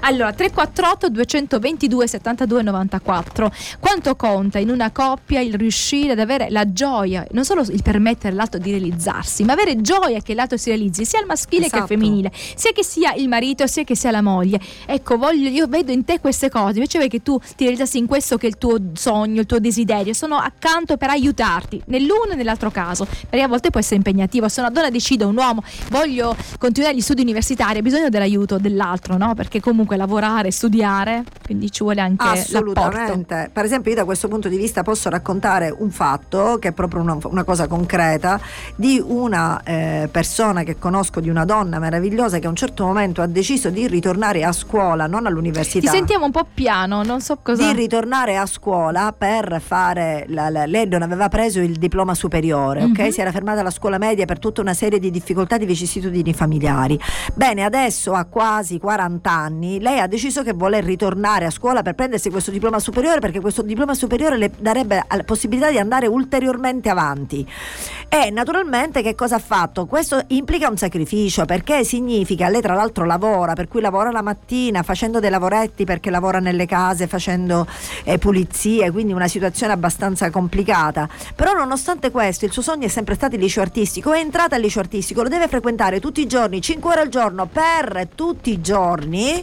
Allora, 0.00 0.32
348 0.32 1.08
222 1.10 2.06
72 2.06 2.62
94. 2.62 3.52
Quanto 3.78 4.16
conta 4.16 4.58
in 4.58 4.70
una 4.70 4.90
coppia 4.90 5.40
il 5.40 5.54
riuscire 5.54 6.12
ad 6.12 6.18
avere 6.18 6.50
la 6.50 6.72
gioia, 6.72 7.26
non 7.32 7.44
solo 7.44 7.62
il 7.62 7.82
permettere 7.82 8.30
all'altro 8.30 8.58
di 8.58 8.70
realizzarsi, 8.70 9.44
ma 9.44 9.52
avere 9.52 9.80
gioia 9.80 10.20
che 10.20 10.34
l'altro 10.34 10.56
si 10.56 10.70
realizzi, 10.70 11.04
sia 11.04 11.20
il 11.20 11.26
maschile 11.26 11.66
esatto. 11.66 11.86
che 11.86 11.94
il 11.94 12.00
femminile, 12.00 12.32
sia 12.32 12.72
che 12.72 12.84
sia 12.84 13.14
il 13.14 13.28
marito 13.28 13.66
sia 13.66 13.84
che 13.84 13.96
sia 13.96 14.10
la 14.10 14.22
moglie. 14.22 14.60
Ecco, 14.86 15.16
voglio, 15.16 15.48
io 15.48 15.66
vedo 15.66 15.92
in 15.92 16.04
te 16.04 16.20
queste 16.20 16.48
cose, 16.48 16.74
invece 16.74 17.06
che 17.08 17.22
tu 17.22 17.38
ti 17.56 17.64
realizzassi 17.64 17.98
in 17.98 18.06
questo 18.06 18.36
che 18.36 18.46
è 18.46 18.48
il 18.48 18.58
tuo 18.58 18.78
sogno, 18.94 19.40
il 19.40 19.46
tuo 19.46 19.58
desiderio, 19.58 20.12
sono 20.12 20.36
accanto 20.36 20.96
per 20.96 21.10
aiutarti 21.10 21.82
nell'uno 21.86 22.32
e 22.32 22.34
nell'altro 22.34 22.70
caso, 22.70 23.06
perché 23.28 23.44
a 23.44 23.48
volte 23.48 23.70
può 23.70 23.80
essere 23.80 23.96
impegnativo. 23.96 24.48
Se 24.48 24.60
una 24.60 24.70
donna 24.70 24.90
decide, 24.90 25.24
un 25.24 25.36
uomo, 25.36 25.62
voglio 25.90 26.36
continuare 26.58 26.94
gli 26.94 27.00
studi 27.00 27.22
universitari, 27.22 27.78
ha 27.78 27.82
bisogno 27.82 28.08
dell'aiuto 28.08 28.58
dell'altro, 28.58 29.16
no? 29.16 29.27
Perché 29.34 29.60
comunque 29.60 29.96
lavorare, 29.96 30.50
studiare, 30.50 31.24
quindi 31.48 31.72
ci 31.72 31.82
vuole 31.82 32.02
anche 32.02 32.26
Assolutamente. 32.28 33.34
L'apporto. 33.34 33.50
Per 33.54 33.64
esempio, 33.64 33.90
io 33.90 33.96
da 33.96 34.04
questo 34.04 34.28
punto 34.28 34.50
di 34.50 34.58
vista 34.58 34.82
posso 34.82 35.08
raccontare 35.08 35.74
un 35.74 35.90
fatto 35.90 36.58
che 36.60 36.68
è 36.68 36.72
proprio 36.72 37.00
una, 37.00 37.16
una 37.22 37.42
cosa 37.42 37.66
concreta 37.66 38.38
di 38.74 39.02
una 39.02 39.62
eh, 39.64 40.10
persona 40.12 40.62
che 40.62 40.78
conosco, 40.78 41.20
di 41.20 41.30
una 41.30 41.46
donna 41.46 41.78
meravigliosa 41.78 42.38
che 42.38 42.46
a 42.46 42.50
un 42.50 42.54
certo 42.54 42.84
momento 42.84 43.22
ha 43.22 43.26
deciso 43.26 43.70
di 43.70 43.86
ritornare 43.86 44.44
a 44.44 44.52
scuola, 44.52 45.06
non 45.06 45.24
all'università. 45.24 45.90
Ti 45.90 45.96
sentiamo 45.96 46.26
un 46.26 46.32
po' 46.32 46.46
piano, 46.52 47.02
non 47.02 47.22
so 47.22 47.38
cosa. 47.40 47.72
Di 47.72 47.78
ritornare 47.78 48.36
a 48.36 48.44
scuola 48.44 49.14
per 49.16 49.58
fare. 49.64 50.26
La, 50.28 50.50
la, 50.50 50.66
lei 50.66 50.86
non 50.86 51.00
aveva 51.00 51.30
preso 51.30 51.60
il 51.60 51.78
diploma 51.78 52.14
superiore, 52.14 52.80
mm-hmm. 52.80 52.90
ok? 52.90 52.98
Mhm. 52.98 53.08
Si 53.08 53.20
era 53.22 53.32
fermata 53.32 53.60
alla 53.60 53.70
scuola 53.70 53.96
media 53.96 54.26
per 54.26 54.38
tutta 54.38 54.60
una 54.60 54.74
serie 54.74 54.98
di 54.98 55.10
difficoltà 55.10 55.56
di 55.56 55.64
vicissitudini 55.64 56.34
familiari. 56.34 57.00
Bene, 57.32 57.64
adesso 57.64 58.12
ha 58.12 58.24
quasi 58.24 58.78
40 58.78 59.30
anni, 59.30 59.80
lei 59.80 59.98
ha 59.98 60.06
deciso 60.06 60.42
che 60.42 60.52
vuole 60.52 60.82
ritornare 60.82 61.37
a 61.46 61.50
scuola 61.50 61.82
per 61.82 61.94
prendersi 61.94 62.30
questo 62.30 62.50
diploma 62.50 62.78
superiore 62.78 63.20
perché 63.20 63.40
questo 63.40 63.62
diploma 63.62 63.94
superiore 63.94 64.36
le 64.36 64.50
darebbe 64.58 65.04
la 65.08 65.22
possibilità 65.24 65.70
di 65.70 65.78
andare 65.78 66.06
ulteriormente 66.06 66.88
avanti. 66.88 67.46
E 68.08 68.30
naturalmente 68.30 69.02
che 69.02 69.14
cosa 69.14 69.36
ha 69.36 69.38
fatto? 69.38 69.86
Questo 69.86 70.22
implica 70.28 70.68
un 70.68 70.76
sacrificio 70.76 71.44
perché 71.44 71.84
significa, 71.84 72.48
lei 72.48 72.62
tra 72.62 72.74
l'altro 72.74 73.04
lavora, 73.04 73.52
per 73.52 73.68
cui 73.68 73.80
lavora 73.80 74.10
la 74.10 74.22
mattina 74.22 74.82
facendo 74.82 75.20
dei 75.20 75.30
lavoretti 75.30 75.84
perché 75.84 76.10
lavora 76.10 76.38
nelle 76.38 76.66
case, 76.66 77.06
facendo 77.06 77.66
eh, 78.04 78.18
pulizie, 78.18 78.90
quindi 78.90 79.12
una 79.12 79.28
situazione 79.28 79.72
abbastanza 79.72 80.30
complicata. 80.30 81.08
Però 81.34 81.52
nonostante 81.52 82.10
questo 82.10 82.46
il 82.46 82.52
suo 82.52 82.62
sogno 82.62 82.86
è 82.86 82.88
sempre 82.88 83.14
stato 83.14 83.34
il 83.34 83.42
liceo 83.42 83.62
artistico, 83.62 84.12
è 84.12 84.18
entrata 84.18 84.56
al 84.56 84.62
liceo 84.62 84.82
artistico, 84.82 85.22
lo 85.22 85.28
deve 85.28 85.48
frequentare 85.48 86.00
tutti 86.00 86.20
i 86.20 86.26
giorni, 86.26 86.60
5 86.60 86.90
ore 86.90 87.00
al 87.00 87.08
giorno, 87.08 87.46
per 87.46 88.08
tutti 88.14 88.50
i 88.50 88.60
giorni 88.60 89.42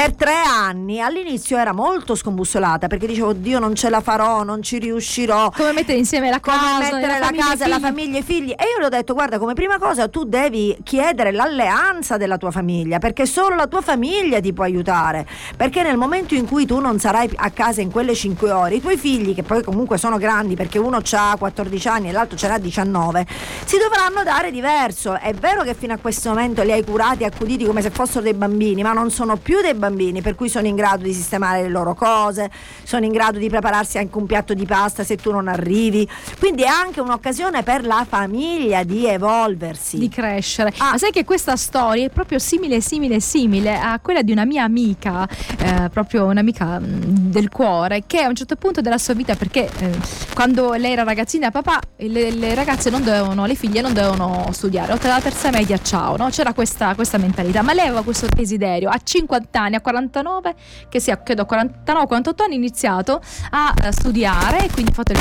per 0.00 0.14
tre 0.14 0.32
anni 0.32 0.98
all'inizio 0.98 1.58
era 1.58 1.74
molto 1.74 2.14
scombussolata 2.14 2.86
perché 2.86 3.06
dicevo 3.06 3.28
oddio 3.28 3.58
non 3.58 3.74
ce 3.74 3.90
la 3.90 4.00
farò 4.00 4.42
non 4.44 4.62
ci 4.62 4.78
riuscirò. 4.78 5.50
Come 5.50 5.72
mettere 5.72 5.98
insieme 5.98 6.30
la 6.30 6.40
come 6.40 6.56
casa 6.56 6.78
mettere 6.78 7.18
la, 7.18 7.30
la 7.30 7.30
casa 7.36 7.66
la 7.66 7.78
famiglia 7.78 8.16
e 8.16 8.20
i 8.20 8.22
figli. 8.22 8.50
E 8.52 8.64
io 8.72 8.78
le 8.78 8.86
ho 8.86 8.88
detto 8.88 9.12
guarda 9.12 9.38
come 9.38 9.52
prima 9.52 9.78
cosa 9.78 10.08
tu 10.08 10.24
devi 10.24 10.74
chiedere 10.84 11.32
l'alleanza 11.32 12.16
della 12.16 12.38
tua 12.38 12.50
famiglia 12.50 12.98
perché 12.98 13.26
solo 13.26 13.54
la 13.56 13.66
tua 13.66 13.82
famiglia 13.82 14.40
ti 14.40 14.54
può 14.54 14.64
aiutare. 14.64 15.26
Perché 15.54 15.82
nel 15.82 15.98
momento 15.98 16.34
in 16.34 16.46
cui 16.46 16.64
tu 16.64 16.78
non 16.78 16.98
sarai 16.98 17.28
a 17.36 17.50
casa 17.50 17.82
in 17.82 17.90
quelle 17.90 18.14
cinque 18.14 18.50
ore 18.52 18.76
i 18.76 18.80
tuoi 18.80 18.96
figli 18.96 19.34
che 19.34 19.42
poi 19.42 19.62
comunque 19.62 19.98
sono 19.98 20.16
grandi 20.16 20.54
perché 20.54 20.78
uno 20.78 21.02
ha 21.12 21.36
14 21.38 21.88
anni 21.88 22.08
e 22.08 22.12
l'altro 22.12 22.38
ce 22.38 22.48
n'ha 22.48 22.56
19 22.56 23.26
si 23.66 23.76
dovranno 23.76 24.22
dare 24.22 24.50
diverso. 24.50 25.18
È 25.18 25.34
vero 25.34 25.62
che 25.62 25.74
fino 25.74 25.92
a 25.92 25.98
questo 25.98 26.30
momento 26.30 26.62
li 26.62 26.72
hai 26.72 26.82
curati 26.82 27.24
e 27.24 27.26
accuditi 27.26 27.66
come 27.66 27.82
se 27.82 27.90
fossero 27.90 28.22
dei 28.22 28.32
bambini 28.32 28.82
ma 28.82 28.94
non 28.94 29.10
sono 29.10 29.36
più 29.36 29.60
dei 29.60 29.74
bambini, 29.74 29.88
per 30.22 30.34
cui 30.34 30.48
sono 30.48 30.66
in 30.66 30.76
grado 30.76 31.02
di 31.02 31.12
sistemare 31.12 31.62
le 31.62 31.68
loro 31.68 31.94
cose, 31.94 32.50
sono 32.82 33.04
in 33.04 33.12
grado 33.12 33.38
di 33.38 33.48
prepararsi 33.48 33.98
anche 33.98 34.16
un 34.16 34.26
piatto 34.26 34.54
di 34.54 34.66
pasta 34.66 35.04
se 35.04 35.16
tu 35.16 35.30
non 35.30 35.48
arrivi. 35.48 36.08
Quindi 36.38 36.62
è 36.62 36.68
anche 36.68 37.00
un'occasione 37.00 37.62
per 37.62 37.84
la 37.84 38.06
famiglia 38.08 38.82
di 38.82 39.06
evolversi, 39.06 39.98
di 39.98 40.08
crescere. 40.08 40.72
Ah. 40.78 40.92
Ma 40.92 40.98
sai 40.98 41.10
che 41.10 41.24
questa 41.24 41.56
storia 41.56 42.06
è 42.06 42.10
proprio 42.10 42.38
simile, 42.38 42.80
simile, 42.80 43.20
simile 43.20 43.78
a 43.78 43.98
quella 44.00 44.22
di 44.22 44.32
una 44.32 44.44
mia 44.44 44.64
amica, 44.64 45.28
eh, 45.58 45.88
proprio 45.90 46.24
un'amica 46.26 46.80
mm, 46.80 47.30
del 47.30 47.48
cuore, 47.48 48.04
che 48.06 48.20
a 48.20 48.28
un 48.28 48.34
certo 48.34 48.56
punto 48.56 48.80
della 48.80 48.98
sua 48.98 49.14
vita, 49.14 49.34
perché 49.34 49.68
eh, 49.78 49.98
quando 50.34 50.72
lei 50.74 50.92
era 50.92 51.02
ragazzina, 51.02 51.50
papà, 51.50 51.80
le, 51.96 52.30
le, 52.30 52.54
ragazze 52.54 52.90
non 52.90 53.02
dovevano, 53.02 53.46
le 53.46 53.54
figlie 53.54 53.80
non 53.80 53.92
dovevano 53.92 54.48
studiare, 54.52 54.92
oltre 54.92 55.10
alla 55.10 55.20
terza 55.20 55.50
media, 55.50 55.78
ciao, 55.78 56.16
no? 56.16 56.28
c'era 56.30 56.52
questa, 56.52 56.94
questa 56.94 57.18
mentalità, 57.18 57.62
ma 57.62 57.72
lei 57.72 57.86
aveva 57.86 58.02
questo 58.02 58.26
desiderio, 58.32 58.88
a 58.88 58.98
50 59.02 59.60
anni 59.60 59.69
anni, 59.70 59.76
a 59.76 59.80
49, 59.80 60.54
che 60.88 61.00
sia, 61.00 61.22
credo 61.22 61.42
a 61.42 61.46
49, 61.46 62.06
48 62.06 62.42
anni, 62.42 62.54
iniziato 62.56 63.20
a 63.50 63.72
uh, 63.76 63.90
studiare 63.90 64.66
e 64.66 64.70
quindi 64.70 64.90
ho 64.90 64.94
fatto 64.94 65.12
il, 65.12 65.18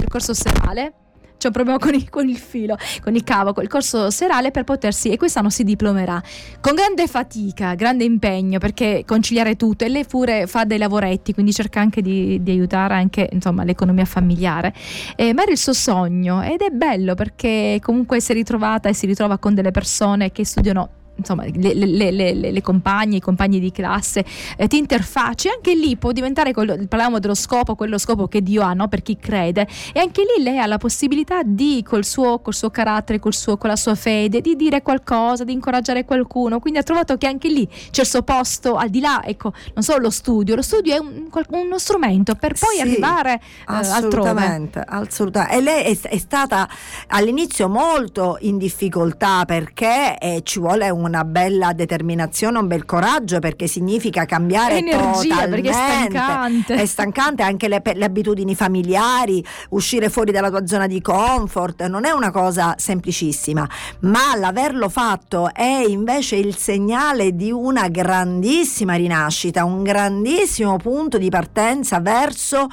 il 0.00 0.08
corso 0.08 0.34
serale 0.34 0.94
c'è 1.36 1.48
un 1.48 1.52
problema 1.52 1.78
con 1.78 1.94
il, 1.94 2.08
con 2.08 2.26
il, 2.26 2.38
filo, 2.38 2.76
con 3.02 3.14
il 3.14 3.22
cavo, 3.22 3.52
il 3.60 3.68
corso 3.68 4.10
serale 4.10 4.50
per 4.50 4.64
potersi, 4.64 5.10
e 5.10 5.18
quest'anno 5.18 5.50
si 5.50 5.62
diplomerà. 5.62 6.22
Con 6.58 6.74
grande 6.74 7.06
fatica, 7.06 7.74
grande 7.74 8.04
impegno, 8.04 8.58
perché 8.58 9.04
conciliare 9.06 9.54
tutto, 9.56 9.84
e 9.84 9.88
lei 9.88 10.06
pure 10.06 10.46
fa 10.46 10.64
dei 10.64 10.78
lavoretti, 10.78 11.34
quindi 11.34 11.52
cerca 11.52 11.80
anche 11.80 12.00
di, 12.00 12.42
di 12.42 12.50
aiutare 12.50 12.94
anche 12.94 13.28
insomma, 13.30 13.62
l'economia 13.62 14.06
familiare. 14.06 14.72
Eh, 15.16 15.34
ma 15.34 15.42
era 15.42 15.50
il 15.50 15.58
suo 15.58 15.74
sogno 15.74 16.40
ed 16.42 16.62
è 16.62 16.70
bello 16.70 17.14
perché 17.14 17.78
comunque 17.82 18.20
si 18.20 18.32
è 18.32 18.34
ritrovata 18.34 18.88
e 18.88 18.94
si 18.94 19.04
ritrova 19.04 19.36
con 19.36 19.54
delle 19.54 19.70
persone 19.70 20.32
che 20.32 20.46
studiano 20.46 21.02
insomma, 21.16 21.44
le, 21.44 21.74
le, 21.74 22.10
le, 22.10 22.32
le, 22.32 22.60
compagne, 22.62 23.16
i 23.16 23.20
compagni 23.20 23.60
di 23.60 23.70
classe, 23.70 24.24
eh, 24.56 24.66
ti 24.66 24.78
interfacci, 24.78 25.48
anche 25.48 25.74
lì 25.74 25.96
può 25.96 26.12
diventare, 26.12 26.52
quello, 26.52 26.76
parlavamo 26.88 27.18
dello 27.18 27.34
scopo, 27.34 27.74
quello 27.74 27.98
scopo 27.98 28.26
che 28.26 28.42
Dio 28.42 28.62
ha 28.62 28.72
no? 28.72 28.88
per 28.88 29.02
chi 29.02 29.16
crede, 29.16 29.66
e 29.92 30.00
anche 30.00 30.22
lì 30.22 30.42
lei 30.42 30.58
ha 30.58 30.66
la 30.66 30.78
possibilità 30.78 31.42
di, 31.42 31.84
col 31.86 32.04
suo, 32.04 32.40
col 32.40 32.54
suo 32.54 32.70
carattere, 32.70 33.18
col 33.18 33.34
suo, 33.34 33.56
con 33.56 33.70
la 33.70 33.76
sua 33.76 33.94
fede, 33.94 34.40
di 34.40 34.56
dire 34.56 34.82
qualcosa, 34.82 35.44
di 35.44 35.52
incoraggiare 35.52 36.04
qualcuno, 36.04 36.58
quindi 36.58 36.78
ha 36.78 36.82
trovato 36.82 37.16
che 37.16 37.26
anche 37.26 37.48
lì 37.48 37.68
c'è 37.90 38.02
il 38.02 38.08
suo 38.08 38.22
posto, 38.22 38.74
al 38.74 38.88
di 38.88 39.00
là, 39.00 39.22
ecco, 39.24 39.52
non 39.74 39.82
solo 39.82 40.02
lo 40.02 40.10
studio, 40.10 40.54
lo 40.54 40.62
studio 40.62 40.94
è 40.94 40.98
un, 40.98 41.28
uno 41.48 41.78
strumento 41.78 42.34
per 42.34 42.54
poi 42.58 42.76
sì, 42.76 42.80
arrivare 42.80 43.34
eh, 43.34 43.40
assolutamente, 43.66 44.80
altrove. 44.80 45.04
Assolutamente, 45.06 45.56
e 45.56 45.60
lei 45.60 45.84
è, 45.84 46.00
è, 46.08 46.18
stata 46.18 46.68
all'inizio 47.08 47.68
molto 47.68 48.38
in 48.40 48.58
difficoltà 48.58 49.44
perché 49.44 50.18
eh, 50.18 50.40
ci 50.42 50.58
vuole 50.58 50.90
un 50.90 51.03
una 51.04 51.24
bella 51.24 51.72
determinazione, 51.72 52.58
un 52.58 52.66
bel 52.66 52.84
coraggio 52.84 53.38
perché 53.38 53.66
significa 53.66 54.24
cambiare 54.24 54.78
Energia. 54.78 55.46
Perché 55.48 55.70
è 55.70 55.72
stancante. 55.72 56.74
È 56.74 56.86
stancante 56.86 57.42
anche 57.42 57.68
le, 57.68 57.82
le, 57.82 58.04
abitudini 58.04 58.54
familiari, 58.54 59.44
uscire 59.70 60.08
fuori 60.10 60.32
dalla 60.32 60.50
tua 60.50 60.66
zona 60.66 60.86
di 60.86 61.00
comfort, 61.00 61.86
non 61.86 62.04
è 62.04 62.10
una 62.10 62.30
cosa 62.30 62.74
semplicissima, 62.76 63.68
ma 64.00 64.36
l'averlo 64.36 64.88
fatto 64.88 65.52
è 65.52 65.84
invece 65.86 66.36
il 66.36 66.56
segnale 66.56 67.34
di 67.34 67.50
una 67.50 67.88
grandissima 67.88 68.94
rinascita, 68.94 69.64
un 69.64 69.82
grandissimo 69.82 70.76
punto 70.76 71.18
di 71.18 71.28
partenza 71.28 72.00
verso 72.00 72.68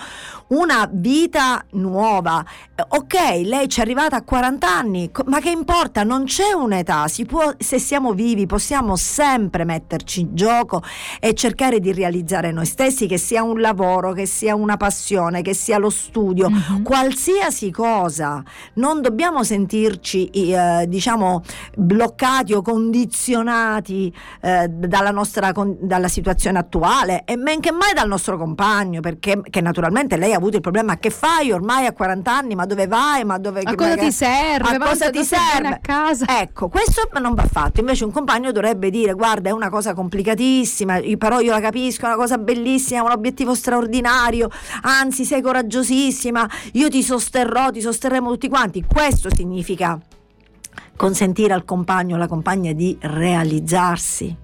una 0.48 0.88
vita 0.92 1.64
nuova. 1.72 2.44
Ok, 2.90 3.14
lei 3.44 3.70
ci 3.70 3.80
è 3.80 3.84
arrivata 3.84 4.18
a 4.18 4.24
40 4.24 4.68
anni, 4.68 5.12
ma 5.26 5.40
che 5.40 5.50
importa? 5.50 6.04
Non 6.04 6.26
c'è 6.26 6.52
un'età, 6.54 7.08
si 7.08 7.26
può, 7.26 7.54
se 7.58 7.80
siamo 7.80 8.14
vivi 8.22 8.46
possiamo 8.46 8.96
sempre 8.96 9.66
metterci 9.66 10.22
in 10.22 10.36
gioco 10.36 10.84
e 11.20 11.34
cercare 11.34 11.80
di 11.80 11.92
realizzare 11.92 12.52
noi 12.52 12.66
stessi, 12.66 13.08
che 13.08 13.18
sia 13.18 13.42
un 13.42 13.60
lavoro, 13.60 14.12
che 14.14 14.28
sia 14.28 14.54
una 14.54 14.78
passione, 14.78 15.42
che 15.42 15.56
sia 15.56 15.78
lo 15.78 15.90
studio, 15.90 16.50
mm-hmm. 16.50 16.84
qualsiasi 16.84 17.72
cosa. 17.72 18.44
Non 18.76 19.02
dobbiamo 19.02 19.44
sentirci, 19.44 20.28
eh, 20.28 20.86
diciamo, 20.88 21.42
bloccati 21.76 22.54
o 22.54 22.62
condizionati 22.62 24.14
eh, 24.42 24.68
dalla 24.68 25.12
nostra 25.12 25.52
dalla 25.52 26.08
situazione 26.08 26.60
attuale 26.60 27.24
e 27.26 27.36
men 27.36 27.60
che 27.60 27.72
mai 27.72 27.94
dal 27.94 28.08
nostro 28.08 28.38
compagno, 28.38 29.00
perché 29.00 29.42
naturalmente 29.62 30.18
lei 30.18 30.34
ha 30.34 30.38
avuto 30.38 30.58
il 30.58 30.62
problema 30.62 30.98
che 30.98 31.10
fai 31.10 31.52
ormai 31.52 31.86
a 31.88 31.94
40 31.94 32.32
anni, 32.32 32.56
ma 32.56 32.66
dove 32.66 32.88
vai, 32.88 33.24
ma 33.24 33.38
dove... 33.38 33.62
A 33.62 33.76
cosa 33.76 33.96
ti 33.96 34.12
serve? 34.12 34.76
A 34.76 34.78
cosa 34.78 35.10
ti 35.10 35.24
serve? 35.24 35.68
A 35.68 35.80
casa. 35.80 36.26
Ecco, 36.40 36.70
questo 36.70 37.10
non 37.20 37.34
va 37.34 37.46
fatto, 37.46 37.80
invece 37.80 38.04
un 38.04 38.11
un 38.12 38.18
compagno 38.18 38.52
dovrebbe 38.52 38.90
dire 38.90 39.14
guarda 39.14 39.50
è 39.50 39.54
una 39.54 39.70
cosa 39.70 39.94
complicatissima, 39.94 41.00
però 41.18 41.40
io 41.40 41.52
la 41.52 41.62
capisco, 41.62 42.04
è 42.04 42.08
una 42.08 42.18
cosa 42.18 42.38
bellissima, 42.38 43.00
è 43.00 43.04
un 43.04 43.12
obiettivo 43.12 43.56
straordinario, 43.56 44.50
anzi 44.82 45.24
sei 45.24 45.42
coraggiosissima, 45.42 46.48
io 46.74 46.90
ti 46.90 47.02
sosterrò, 47.02 47.72
ti 47.72 47.80
sosterremo 47.80 48.30
tutti 48.30 48.50
quanti. 48.50 48.84
Questo 48.86 49.34
significa 49.34 49.98
consentire 50.98 51.54
al 51.54 51.64
compagno 51.64 52.14
o 52.14 52.18
alla 52.18 52.28
compagna 52.28 52.74
di 52.74 52.98
realizzarsi 53.00 54.36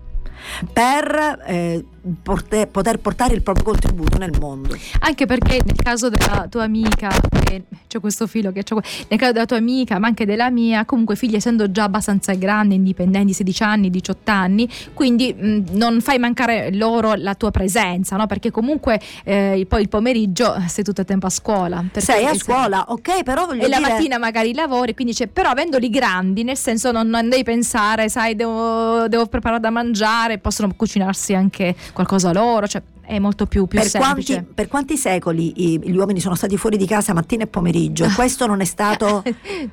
per 0.71 1.43
eh, 1.45 1.85
porte, 2.21 2.67
poter 2.67 2.99
portare 2.99 3.33
il 3.33 3.41
proprio 3.41 3.65
contributo 3.65 4.17
nel 4.17 4.31
mondo. 4.39 4.75
Anche 4.99 5.25
perché 5.25 5.61
nel 5.65 5.75
caso 5.75 6.09
della 6.09 6.47
tua 6.49 6.63
amica, 6.63 7.09
eh, 7.49 7.63
c'è 7.87 7.99
questo 7.99 8.27
filo 8.27 8.51
che 8.51 8.63
c'è, 8.63 8.75
nel 9.07 9.19
caso 9.19 9.31
della 9.33 9.45
tua 9.45 9.57
amica, 9.57 9.99
ma 9.99 10.07
anche 10.07 10.25
della 10.25 10.49
mia, 10.49 10.85
comunque 10.85 11.15
figli 11.15 11.35
essendo 11.35 11.71
già 11.71 11.83
abbastanza 11.83 12.33
grandi, 12.33 12.75
indipendenti, 12.75 13.33
16 13.33 13.63
anni, 13.63 13.89
18 13.89 14.31
anni, 14.31 14.69
quindi 14.93 15.33
mh, 15.33 15.63
non 15.71 16.01
fai 16.01 16.19
mancare 16.19 16.73
loro 16.73 17.13
la 17.15 17.35
tua 17.35 17.51
presenza, 17.51 18.15
no? 18.15 18.27
Perché 18.27 18.51
comunque 18.51 18.99
eh, 19.23 19.65
poi 19.67 19.81
il 19.81 19.89
pomeriggio 19.89 20.55
sei 20.67 20.83
tutto 20.83 21.01
il 21.01 21.07
tempo 21.07 21.27
a 21.27 21.29
scuola. 21.29 21.83
Sei 21.95 22.25
a 22.25 22.33
scuola, 22.33 22.85
ok, 22.89 23.23
però 23.23 23.45
voglio 23.45 23.63
e 23.63 23.65
dire... 23.67 23.79
La 23.79 23.87
mattina 23.87 24.17
magari 24.17 24.53
lavori, 24.53 24.93
quindi 24.93 25.13
c'è, 25.13 25.27
però 25.27 25.49
avendoli 25.49 25.89
grandi, 25.89 26.43
nel 26.43 26.57
senso 26.57 26.91
non, 26.91 27.07
non 27.07 27.29
devi 27.29 27.43
pensare, 27.43 28.09
sai, 28.09 28.35
devo, 28.35 29.07
devo 29.07 29.25
preparare 29.25 29.61
da 29.61 29.69
mangiare, 29.69 30.37
possono 30.37 30.71
cucinarsi 30.75 31.33
anche 31.33 31.75
qualcosa 31.97 32.31
loro, 32.31 32.67
cioè 32.67 32.83
è 33.01 33.17
molto 33.17 33.47
più, 33.47 33.65
più 33.65 33.79
per 33.79 33.89
semplice. 33.89 34.33
Quanti, 34.33 34.53
per 34.53 34.67
quanti 34.67 34.97
secoli 34.97 35.73
i, 35.73 35.79
gli 35.83 35.97
uomini 35.97 36.19
sono 36.19 36.35
stati 36.35 36.55
fuori 36.55 36.77
di 36.77 36.85
casa 36.85 37.11
mattina 37.13 37.43
e 37.43 37.47
pomeriggio? 37.47 38.07
Questo 38.13 38.45
non 38.45 38.61
è 38.61 38.65
stato... 38.65 39.23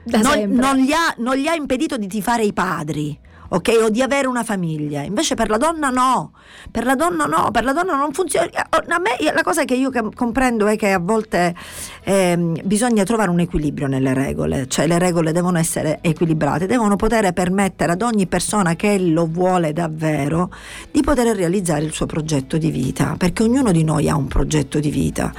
non, 0.04 0.48
non, 0.48 0.76
gli 0.76 0.92
ha, 0.92 1.14
non 1.18 1.36
gli 1.36 1.46
ha 1.46 1.54
impedito 1.54 1.98
di 1.98 2.06
tifare 2.06 2.44
i 2.44 2.54
padri 2.54 3.18
ok? 3.48 3.72
O 3.84 3.90
di 3.90 4.02
avere 4.02 4.26
una 4.26 4.42
famiglia. 4.42 5.02
Invece 5.02 5.34
per 5.34 5.48
la 5.48 5.56
donna 5.56 5.90
no, 5.90 6.32
per 6.70 6.84
la 6.84 6.94
donna 6.94 7.26
no, 7.26 7.50
per 7.50 7.64
la 7.64 7.72
donna 7.72 7.94
non 7.96 8.12
funziona. 8.12 8.48
A 8.70 8.98
me 8.98 9.32
la 9.32 9.42
cosa 9.42 9.64
che 9.64 9.74
io 9.74 9.90
comprendo 10.14 10.66
è 10.66 10.76
che 10.76 10.92
a 10.92 10.98
volte 10.98 11.54
eh, 12.02 12.36
bisogna 12.64 13.04
trovare 13.04 13.30
un 13.30 13.40
equilibrio 13.40 13.86
nelle 13.86 14.14
regole, 14.14 14.66
cioè 14.68 14.86
le 14.86 14.98
regole 14.98 15.32
devono 15.32 15.58
essere 15.58 15.98
equilibrate, 16.00 16.66
devono 16.66 16.96
poter 16.96 17.32
permettere 17.32 17.92
ad 17.92 18.02
ogni 18.02 18.26
persona 18.26 18.74
che 18.74 18.98
lo 18.98 19.26
vuole 19.26 19.72
davvero 19.72 20.50
di 20.90 21.02
poter 21.02 21.34
realizzare 21.36 21.84
il 21.84 21.92
suo 21.92 22.06
progetto 22.06 22.58
di 22.58 22.70
vita, 22.70 23.14
perché 23.16 23.42
ognuno 23.42 23.72
di 23.72 23.84
noi 23.84 24.08
ha 24.08 24.16
un 24.16 24.26
progetto 24.26 24.78
di 24.80 24.90
vita 24.90 25.32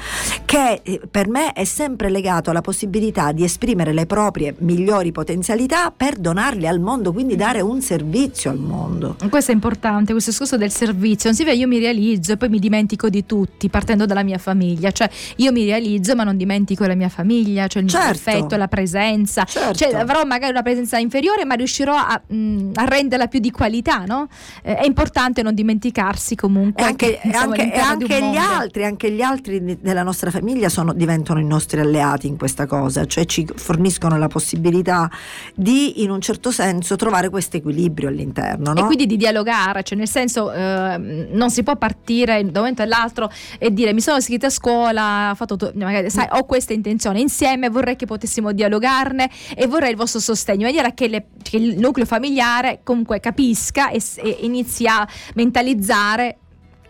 che 0.45 0.81
eh, 0.83 1.01
per 1.09 1.27
me 1.27 1.53
è 1.53 1.63
sempre 1.63 2.09
legato 2.09 2.49
alla 2.49 2.61
possibilità 2.61 3.31
di 3.31 3.43
esprimere 3.43 3.93
le 3.93 4.05
proprie 4.05 4.55
migliori 4.59 5.11
potenzialità 5.11 5.91
per 5.91 6.17
donarle 6.17 6.67
al 6.67 6.79
mondo, 6.79 7.11
quindi 7.11 7.35
dare 7.35 7.61
un 7.61 7.81
servizio 7.81 7.94
servizio 7.95 8.51
al 8.51 8.59
mondo. 8.59 9.15
Questo 9.29 9.51
è 9.51 9.53
importante, 9.53 10.11
questo 10.11 10.31
discorso 10.31 10.57
del 10.57 10.71
servizio. 10.71 11.29
Non 11.29 11.37
si 11.37 11.45
vede, 11.45 11.57
io 11.57 11.67
mi 11.67 11.79
realizzo 11.79 12.33
e 12.33 12.37
poi 12.37 12.49
mi 12.49 12.59
dimentico 12.59 13.09
di 13.09 13.25
tutti, 13.25 13.69
partendo 13.69 14.05
dalla 14.05 14.23
mia 14.23 14.37
famiglia. 14.37 14.91
Cioè, 14.91 15.09
io 15.37 15.51
mi 15.53 15.63
realizzo, 15.63 16.13
ma 16.15 16.23
non 16.23 16.35
dimentico 16.35 16.85
la 16.85 16.95
mia 16.95 17.07
famiglia, 17.07 17.67
cioè 17.67 17.83
il 17.83 17.89
certo. 17.89 18.09
affetto, 18.09 18.57
la 18.57 18.67
presenza. 18.67 19.45
Certo. 19.45 19.73
Cioè, 19.75 19.93
avrò 19.93 20.25
magari 20.25 20.51
una 20.51 20.61
presenza 20.61 20.97
inferiore, 20.97 21.45
ma 21.45 21.55
riuscirò 21.55 21.95
a, 21.95 22.21
mh, 22.25 22.35
mm, 22.35 22.71
a 22.75 22.85
renderla 22.85 23.27
più 23.27 23.39
di 23.39 23.51
qualità, 23.51 24.03
no? 24.05 24.27
Eh, 24.61 24.75
è 24.75 24.85
importante 24.85 25.41
non 25.41 25.53
dimenticarsi 25.53 26.35
comunque. 26.35 26.83
E 26.83 26.85
anche, 26.85 27.19
anche, 27.31 27.73
e 27.73 27.79
anche 27.79 28.21
gli 28.21 28.35
altri, 28.35 28.83
anche 28.83 29.11
gli 29.11 29.21
altri 29.21 29.77
della 29.79 30.03
nostra 30.03 30.31
famiglia 30.31 30.67
sono, 30.67 30.91
diventano 30.91 31.39
i 31.39 31.45
nostri 31.45 31.79
alleati 31.79 32.27
in 32.27 32.37
questa 32.37 32.65
cosa, 32.65 33.05
cioè 33.05 33.25
ci 33.25 33.47
forniscono 33.55 34.17
la 34.17 34.27
possibilità 34.27 35.09
di, 35.53 36.03
in 36.03 36.09
un 36.09 36.19
certo 36.19 36.51
senso, 36.51 36.97
trovare 36.97 37.29
questo 37.29 37.55
equilibrio 37.55 37.83
equilibrio 37.85 38.09
all'interno. 38.09 38.73
No? 38.73 38.79
E 38.81 38.83
quindi 38.85 39.05
di 39.05 39.17
dialogare, 39.17 39.83
cioè 39.83 39.97
nel 39.97 40.07
senso 40.07 40.51
eh, 40.51 40.97
non 41.31 41.49
si 41.49 41.63
può 41.63 41.75
partire 41.75 42.41
da 42.41 42.47
un 42.47 42.53
momento 42.53 42.81
all'altro 42.81 43.31
e 43.57 43.71
dire 43.71 43.93
mi 43.93 44.01
sono 44.01 44.17
iscritta 44.17 44.47
a 44.47 44.49
scuola, 44.49 45.31
ho, 45.31 45.35
fatto, 45.35 45.71
magari, 45.75 46.09
sai, 46.09 46.27
ho 46.31 46.45
questa 46.45 46.73
intenzione 46.73 47.19
insieme, 47.19 47.69
vorrei 47.69 47.95
che 47.95 48.05
potessimo 48.05 48.51
dialogarne 48.51 49.29
e 49.55 49.67
vorrei 49.67 49.91
il 49.91 49.97
vostro 49.97 50.19
sostegno, 50.19 50.61
in 50.61 50.65
maniera 50.65 50.91
che, 50.93 51.07
le, 51.07 51.27
che 51.41 51.57
il 51.57 51.77
nucleo 51.79 52.05
familiare 52.05 52.79
comunque 52.83 53.19
capisca 53.19 53.89
e, 53.89 54.01
e 54.17 54.37
inizi 54.41 54.87
a 54.87 55.07
mentalizzare 55.35 56.37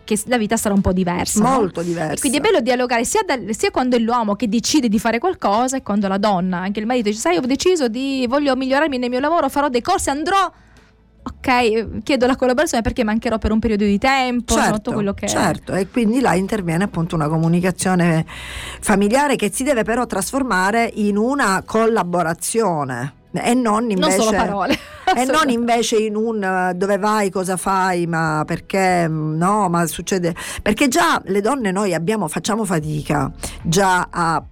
che 0.04 0.18
la 0.26 0.38
vita 0.38 0.56
sarà 0.56 0.72
un 0.72 0.80
po' 0.80 0.92
diversa. 0.92 1.42
Molto 1.42 1.80
no? 1.80 1.86
diversa. 1.86 2.14
E 2.14 2.20
quindi 2.20 2.38
è 2.38 2.40
bello 2.40 2.60
dialogare 2.60 3.04
sia, 3.04 3.22
da, 3.26 3.36
sia, 3.50 3.72
quando 3.72 3.96
è 3.96 3.98
l'uomo 3.98 4.36
che 4.36 4.48
decide 4.48 4.88
di 4.88 5.00
fare 5.00 5.18
qualcosa 5.18 5.76
e 5.76 5.82
quando 5.82 6.06
la 6.06 6.16
donna, 6.16 6.58
anche 6.58 6.78
il 6.78 6.86
marito 6.86 7.08
dice 7.08 7.20
sai 7.20 7.36
ho 7.36 7.40
deciso 7.40 7.88
di 7.88 8.24
voglio 8.28 8.54
migliorarmi 8.54 8.98
nel 8.98 9.10
mio 9.10 9.18
lavoro, 9.18 9.48
farò 9.48 9.68
dei 9.68 9.82
corsi, 9.82 10.08
andrò 10.08 10.50
ok, 11.28 12.02
chiedo 12.04 12.26
la 12.26 12.36
collaborazione 12.36 12.82
perché 12.82 13.02
mancherò 13.02 13.38
per 13.38 13.50
un 13.50 13.58
periodo 13.58 13.84
di 13.84 13.98
tempo, 13.98 14.54
certo, 14.54 14.92
quello 14.92 15.12
che 15.12 15.26
certo, 15.26 15.74
e 15.74 15.88
quindi 15.88 16.20
là 16.20 16.34
interviene 16.34 16.84
appunto 16.84 17.16
una 17.16 17.28
comunicazione 17.28 18.24
familiare 18.80 19.34
che 19.34 19.50
si 19.52 19.64
deve 19.64 19.82
però 19.82 20.06
trasformare 20.06 20.90
in 20.94 21.16
una 21.16 21.62
collaborazione. 21.66 23.14
E 23.32 23.52
non 23.52 23.90
invece, 23.90 24.16
non 24.16 24.34
parole, 24.34 24.78
e 25.14 25.24
non 25.26 25.50
invece 25.50 25.96
in 25.96 26.16
un 26.16 26.72
dove 26.74 26.96
vai, 26.96 27.28
cosa 27.28 27.58
fai, 27.58 28.06
ma 28.06 28.44
perché 28.46 29.06
no, 29.08 29.68
ma 29.68 29.86
succede. 29.86 30.34
Perché 30.62 30.88
già 30.88 31.20
le 31.26 31.42
donne 31.42 31.70
noi 31.70 31.92
abbiamo, 31.92 32.28
facciamo 32.28 32.64
fatica 32.64 33.30
già 33.62 34.08
a 34.10 34.42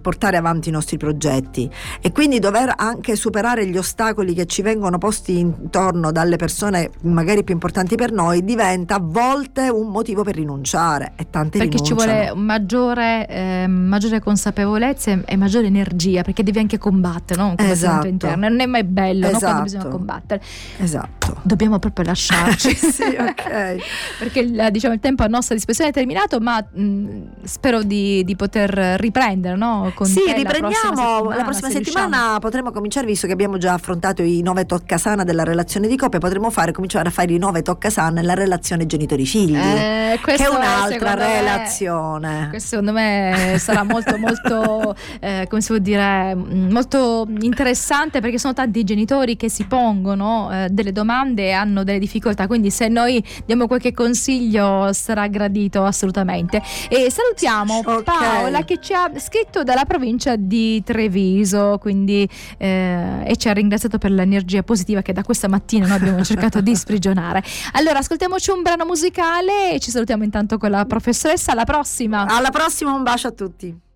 portare 0.00 0.36
avanti 0.36 0.68
i 0.68 0.72
nostri 0.72 0.96
progetti 0.96 1.70
e 2.00 2.12
quindi 2.12 2.38
dover 2.38 2.72
anche 2.76 3.14
superare 3.14 3.66
gli 3.66 3.76
ostacoli 3.76 4.34
che 4.34 4.46
ci 4.46 4.62
vengono 4.62 4.98
posti 4.98 5.38
intorno 5.38 6.10
dalle 6.10 6.36
persone 6.36 6.90
magari 7.02 7.44
più 7.44 7.54
importanti 7.54 7.94
per 7.94 8.10
noi 8.12 8.44
diventa 8.44 8.96
a 8.96 9.00
volte 9.00 9.68
un 9.68 9.88
motivo 9.88 10.24
per 10.24 10.34
rinunciare 10.34 11.12
e 11.16 11.28
tante 11.30 11.58
perché 11.58 11.76
rinunciano. 11.76 12.00
ci 12.00 12.06
vuole 12.06 12.34
maggiore, 12.34 13.26
eh, 13.28 13.66
maggiore 13.68 14.20
consapevolezza 14.20 15.20
e 15.24 15.36
maggiore 15.36 15.66
energia 15.66 16.22
perché 16.22 16.42
devi 16.42 16.58
anche 16.58 16.78
combattere 16.78 17.40
no? 17.40 17.54
esatto. 17.56 18.06
interno 18.06 18.48
non 18.48 18.60
è 18.60 18.66
mai 18.66 18.84
bello 18.84 19.26
esatto. 19.26 19.32
no? 19.32 19.38
quando 19.38 19.62
bisogna 19.62 19.82
esatto. 19.82 19.96
combattere 19.96 20.42
esatto 20.78 21.40
dobbiamo 21.42 21.78
proprio 21.78 22.06
lasciarci 22.06 22.74
sì, 22.74 23.02
ok 23.02 23.76
perché 24.18 24.70
diciamo, 24.70 24.94
il 24.94 25.00
tempo 25.00 25.22
a 25.22 25.26
nostra 25.26 25.54
disposizione 25.54 25.90
è 25.90 25.94
terminato 25.94 26.40
ma 26.40 26.60
mh, 26.60 27.44
spero 27.44 27.82
di, 27.82 28.24
di 28.24 28.36
poter 28.36 28.98
riprendere 28.98 29.54
no? 29.60 29.92
Con 29.94 30.06
sì, 30.06 30.20
riprendiamo 30.34 30.64
la 30.64 30.64
prossima 30.72 31.28
settimana, 31.28 31.36
la 31.36 31.44
prossima 31.44 31.70
settimana 31.70 32.38
potremo 32.40 32.70
cominciare, 32.70 33.06
visto 33.06 33.26
che 33.26 33.34
abbiamo 33.34 33.58
già 33.58 33.74
affrontato 33.74 34.22
i 34.22 34.40
nove 34.40 34.64
toccasana 34.64 35.22
della 35.22 35.44
relazione 35.44 35.86
di 35.86 35.96
coppia, 35.96 36.18
potremo 36.18 36.50
fare, 36.50 36.72
cominciare 36.72 37.08
a 37.08 37.10
fare 37.10 37.32
i 37.32 37.38
nove 37.38 37.60
toccasana 37.60 38.10
nella 38.10 38.32
relazione 38.34 38.86
genitori-figli, 38.86 39.56
eh, 39.56 40.18
che 40.24 40.34
è 40.34 40.46
un'altra 40.46 41.14
relazione. 41.14 42.40
Me, 42.40 42.48
questo 42.48 42.68
secondo 42.68 42.92
me 42.92 43.56
sarà 43.58 43.82
molto, 43.82 44.16
molto, 44.16 44.96
eh, 45.20 45.46
come 45.48 45.60
si 45.60 45.68
può 45.68 45.78
dire, 45.78 46.34
molto 46.34 47.26
interessante 47.40 48.20
perché 48.20 48.38
sono 48.38 48.54
tanti 48.54 48.82
genitori 48.84 49.36
che 49.36 49.50
si 49.50 49.64
pongono 49.64 50.48
eh, 50.50 50.68
delle 50.70 50.92
domande 50.92 51.48
e 51.48 51.52
hanno 51.52 51.84
delle 51.84 51.98
difficoltà, 51.98 52.46
quindi 52.46 52.70
se 52.70 52.88
noi 52.88 53.22
diamo 53.44 53.66
qualche 53.66 53.92
consiglio 53.92 54.92
sarà 54.94 55.26
gradito 55.26 55.84
assolutamente. 55.84 56.62
E 56.88 57.10
salutiamo 57.10 57.82
okay. 57.84 58.02
Paola 58.02 58.64
che 58.64 58.78
ci 58.80 58.94
ha 58.94 59.10
scritto 59.50 59.64
dalla 59.64 59.84
provincia 59.84 60.36
di 60.36 60.82
Treviso, 60.84 61.78
quindi, 61.80 62.28
eh, 62.56 63.24
e 63.24 63.36
ci 63.36 63.48
ha 63.48 63.52
ringraziato 63.52 63.98
per 63.98 64.12
l'energia 64.12 64.62
positiva 64.62 65.02
che 65.02 65.12
da 65.12 65.24
questa 65.24 65.48
mattina 65.48 65.86
noi 65.88 65.96
abbiamo 65.96 66.22
cercato 66.22 66.60
di 66.60 66.74
sprigionare. 66.76 67.42
Allora, 67.72 67.98
ascoltiamoci 67.98 68.50
un 68.50 68.62
brano 68.62 68.84
musicale 68.84 69.72
e 69.72 69.80
ci 69.80 69.90
salutiamo 69.90 70.22
intanto 70.22 70.56
con 70.56 70.70
la 70.70 70.84
professoressa. 70.84 71.52
Alla 71.52 71.64
prossima! 71.64 72.26
Alla 72.26 72.50
prossima, 72.50 72.92
un 72.92 73.02
bacio 73.02 73.28
a 73.28 73.32
tutti. 73.32 73.89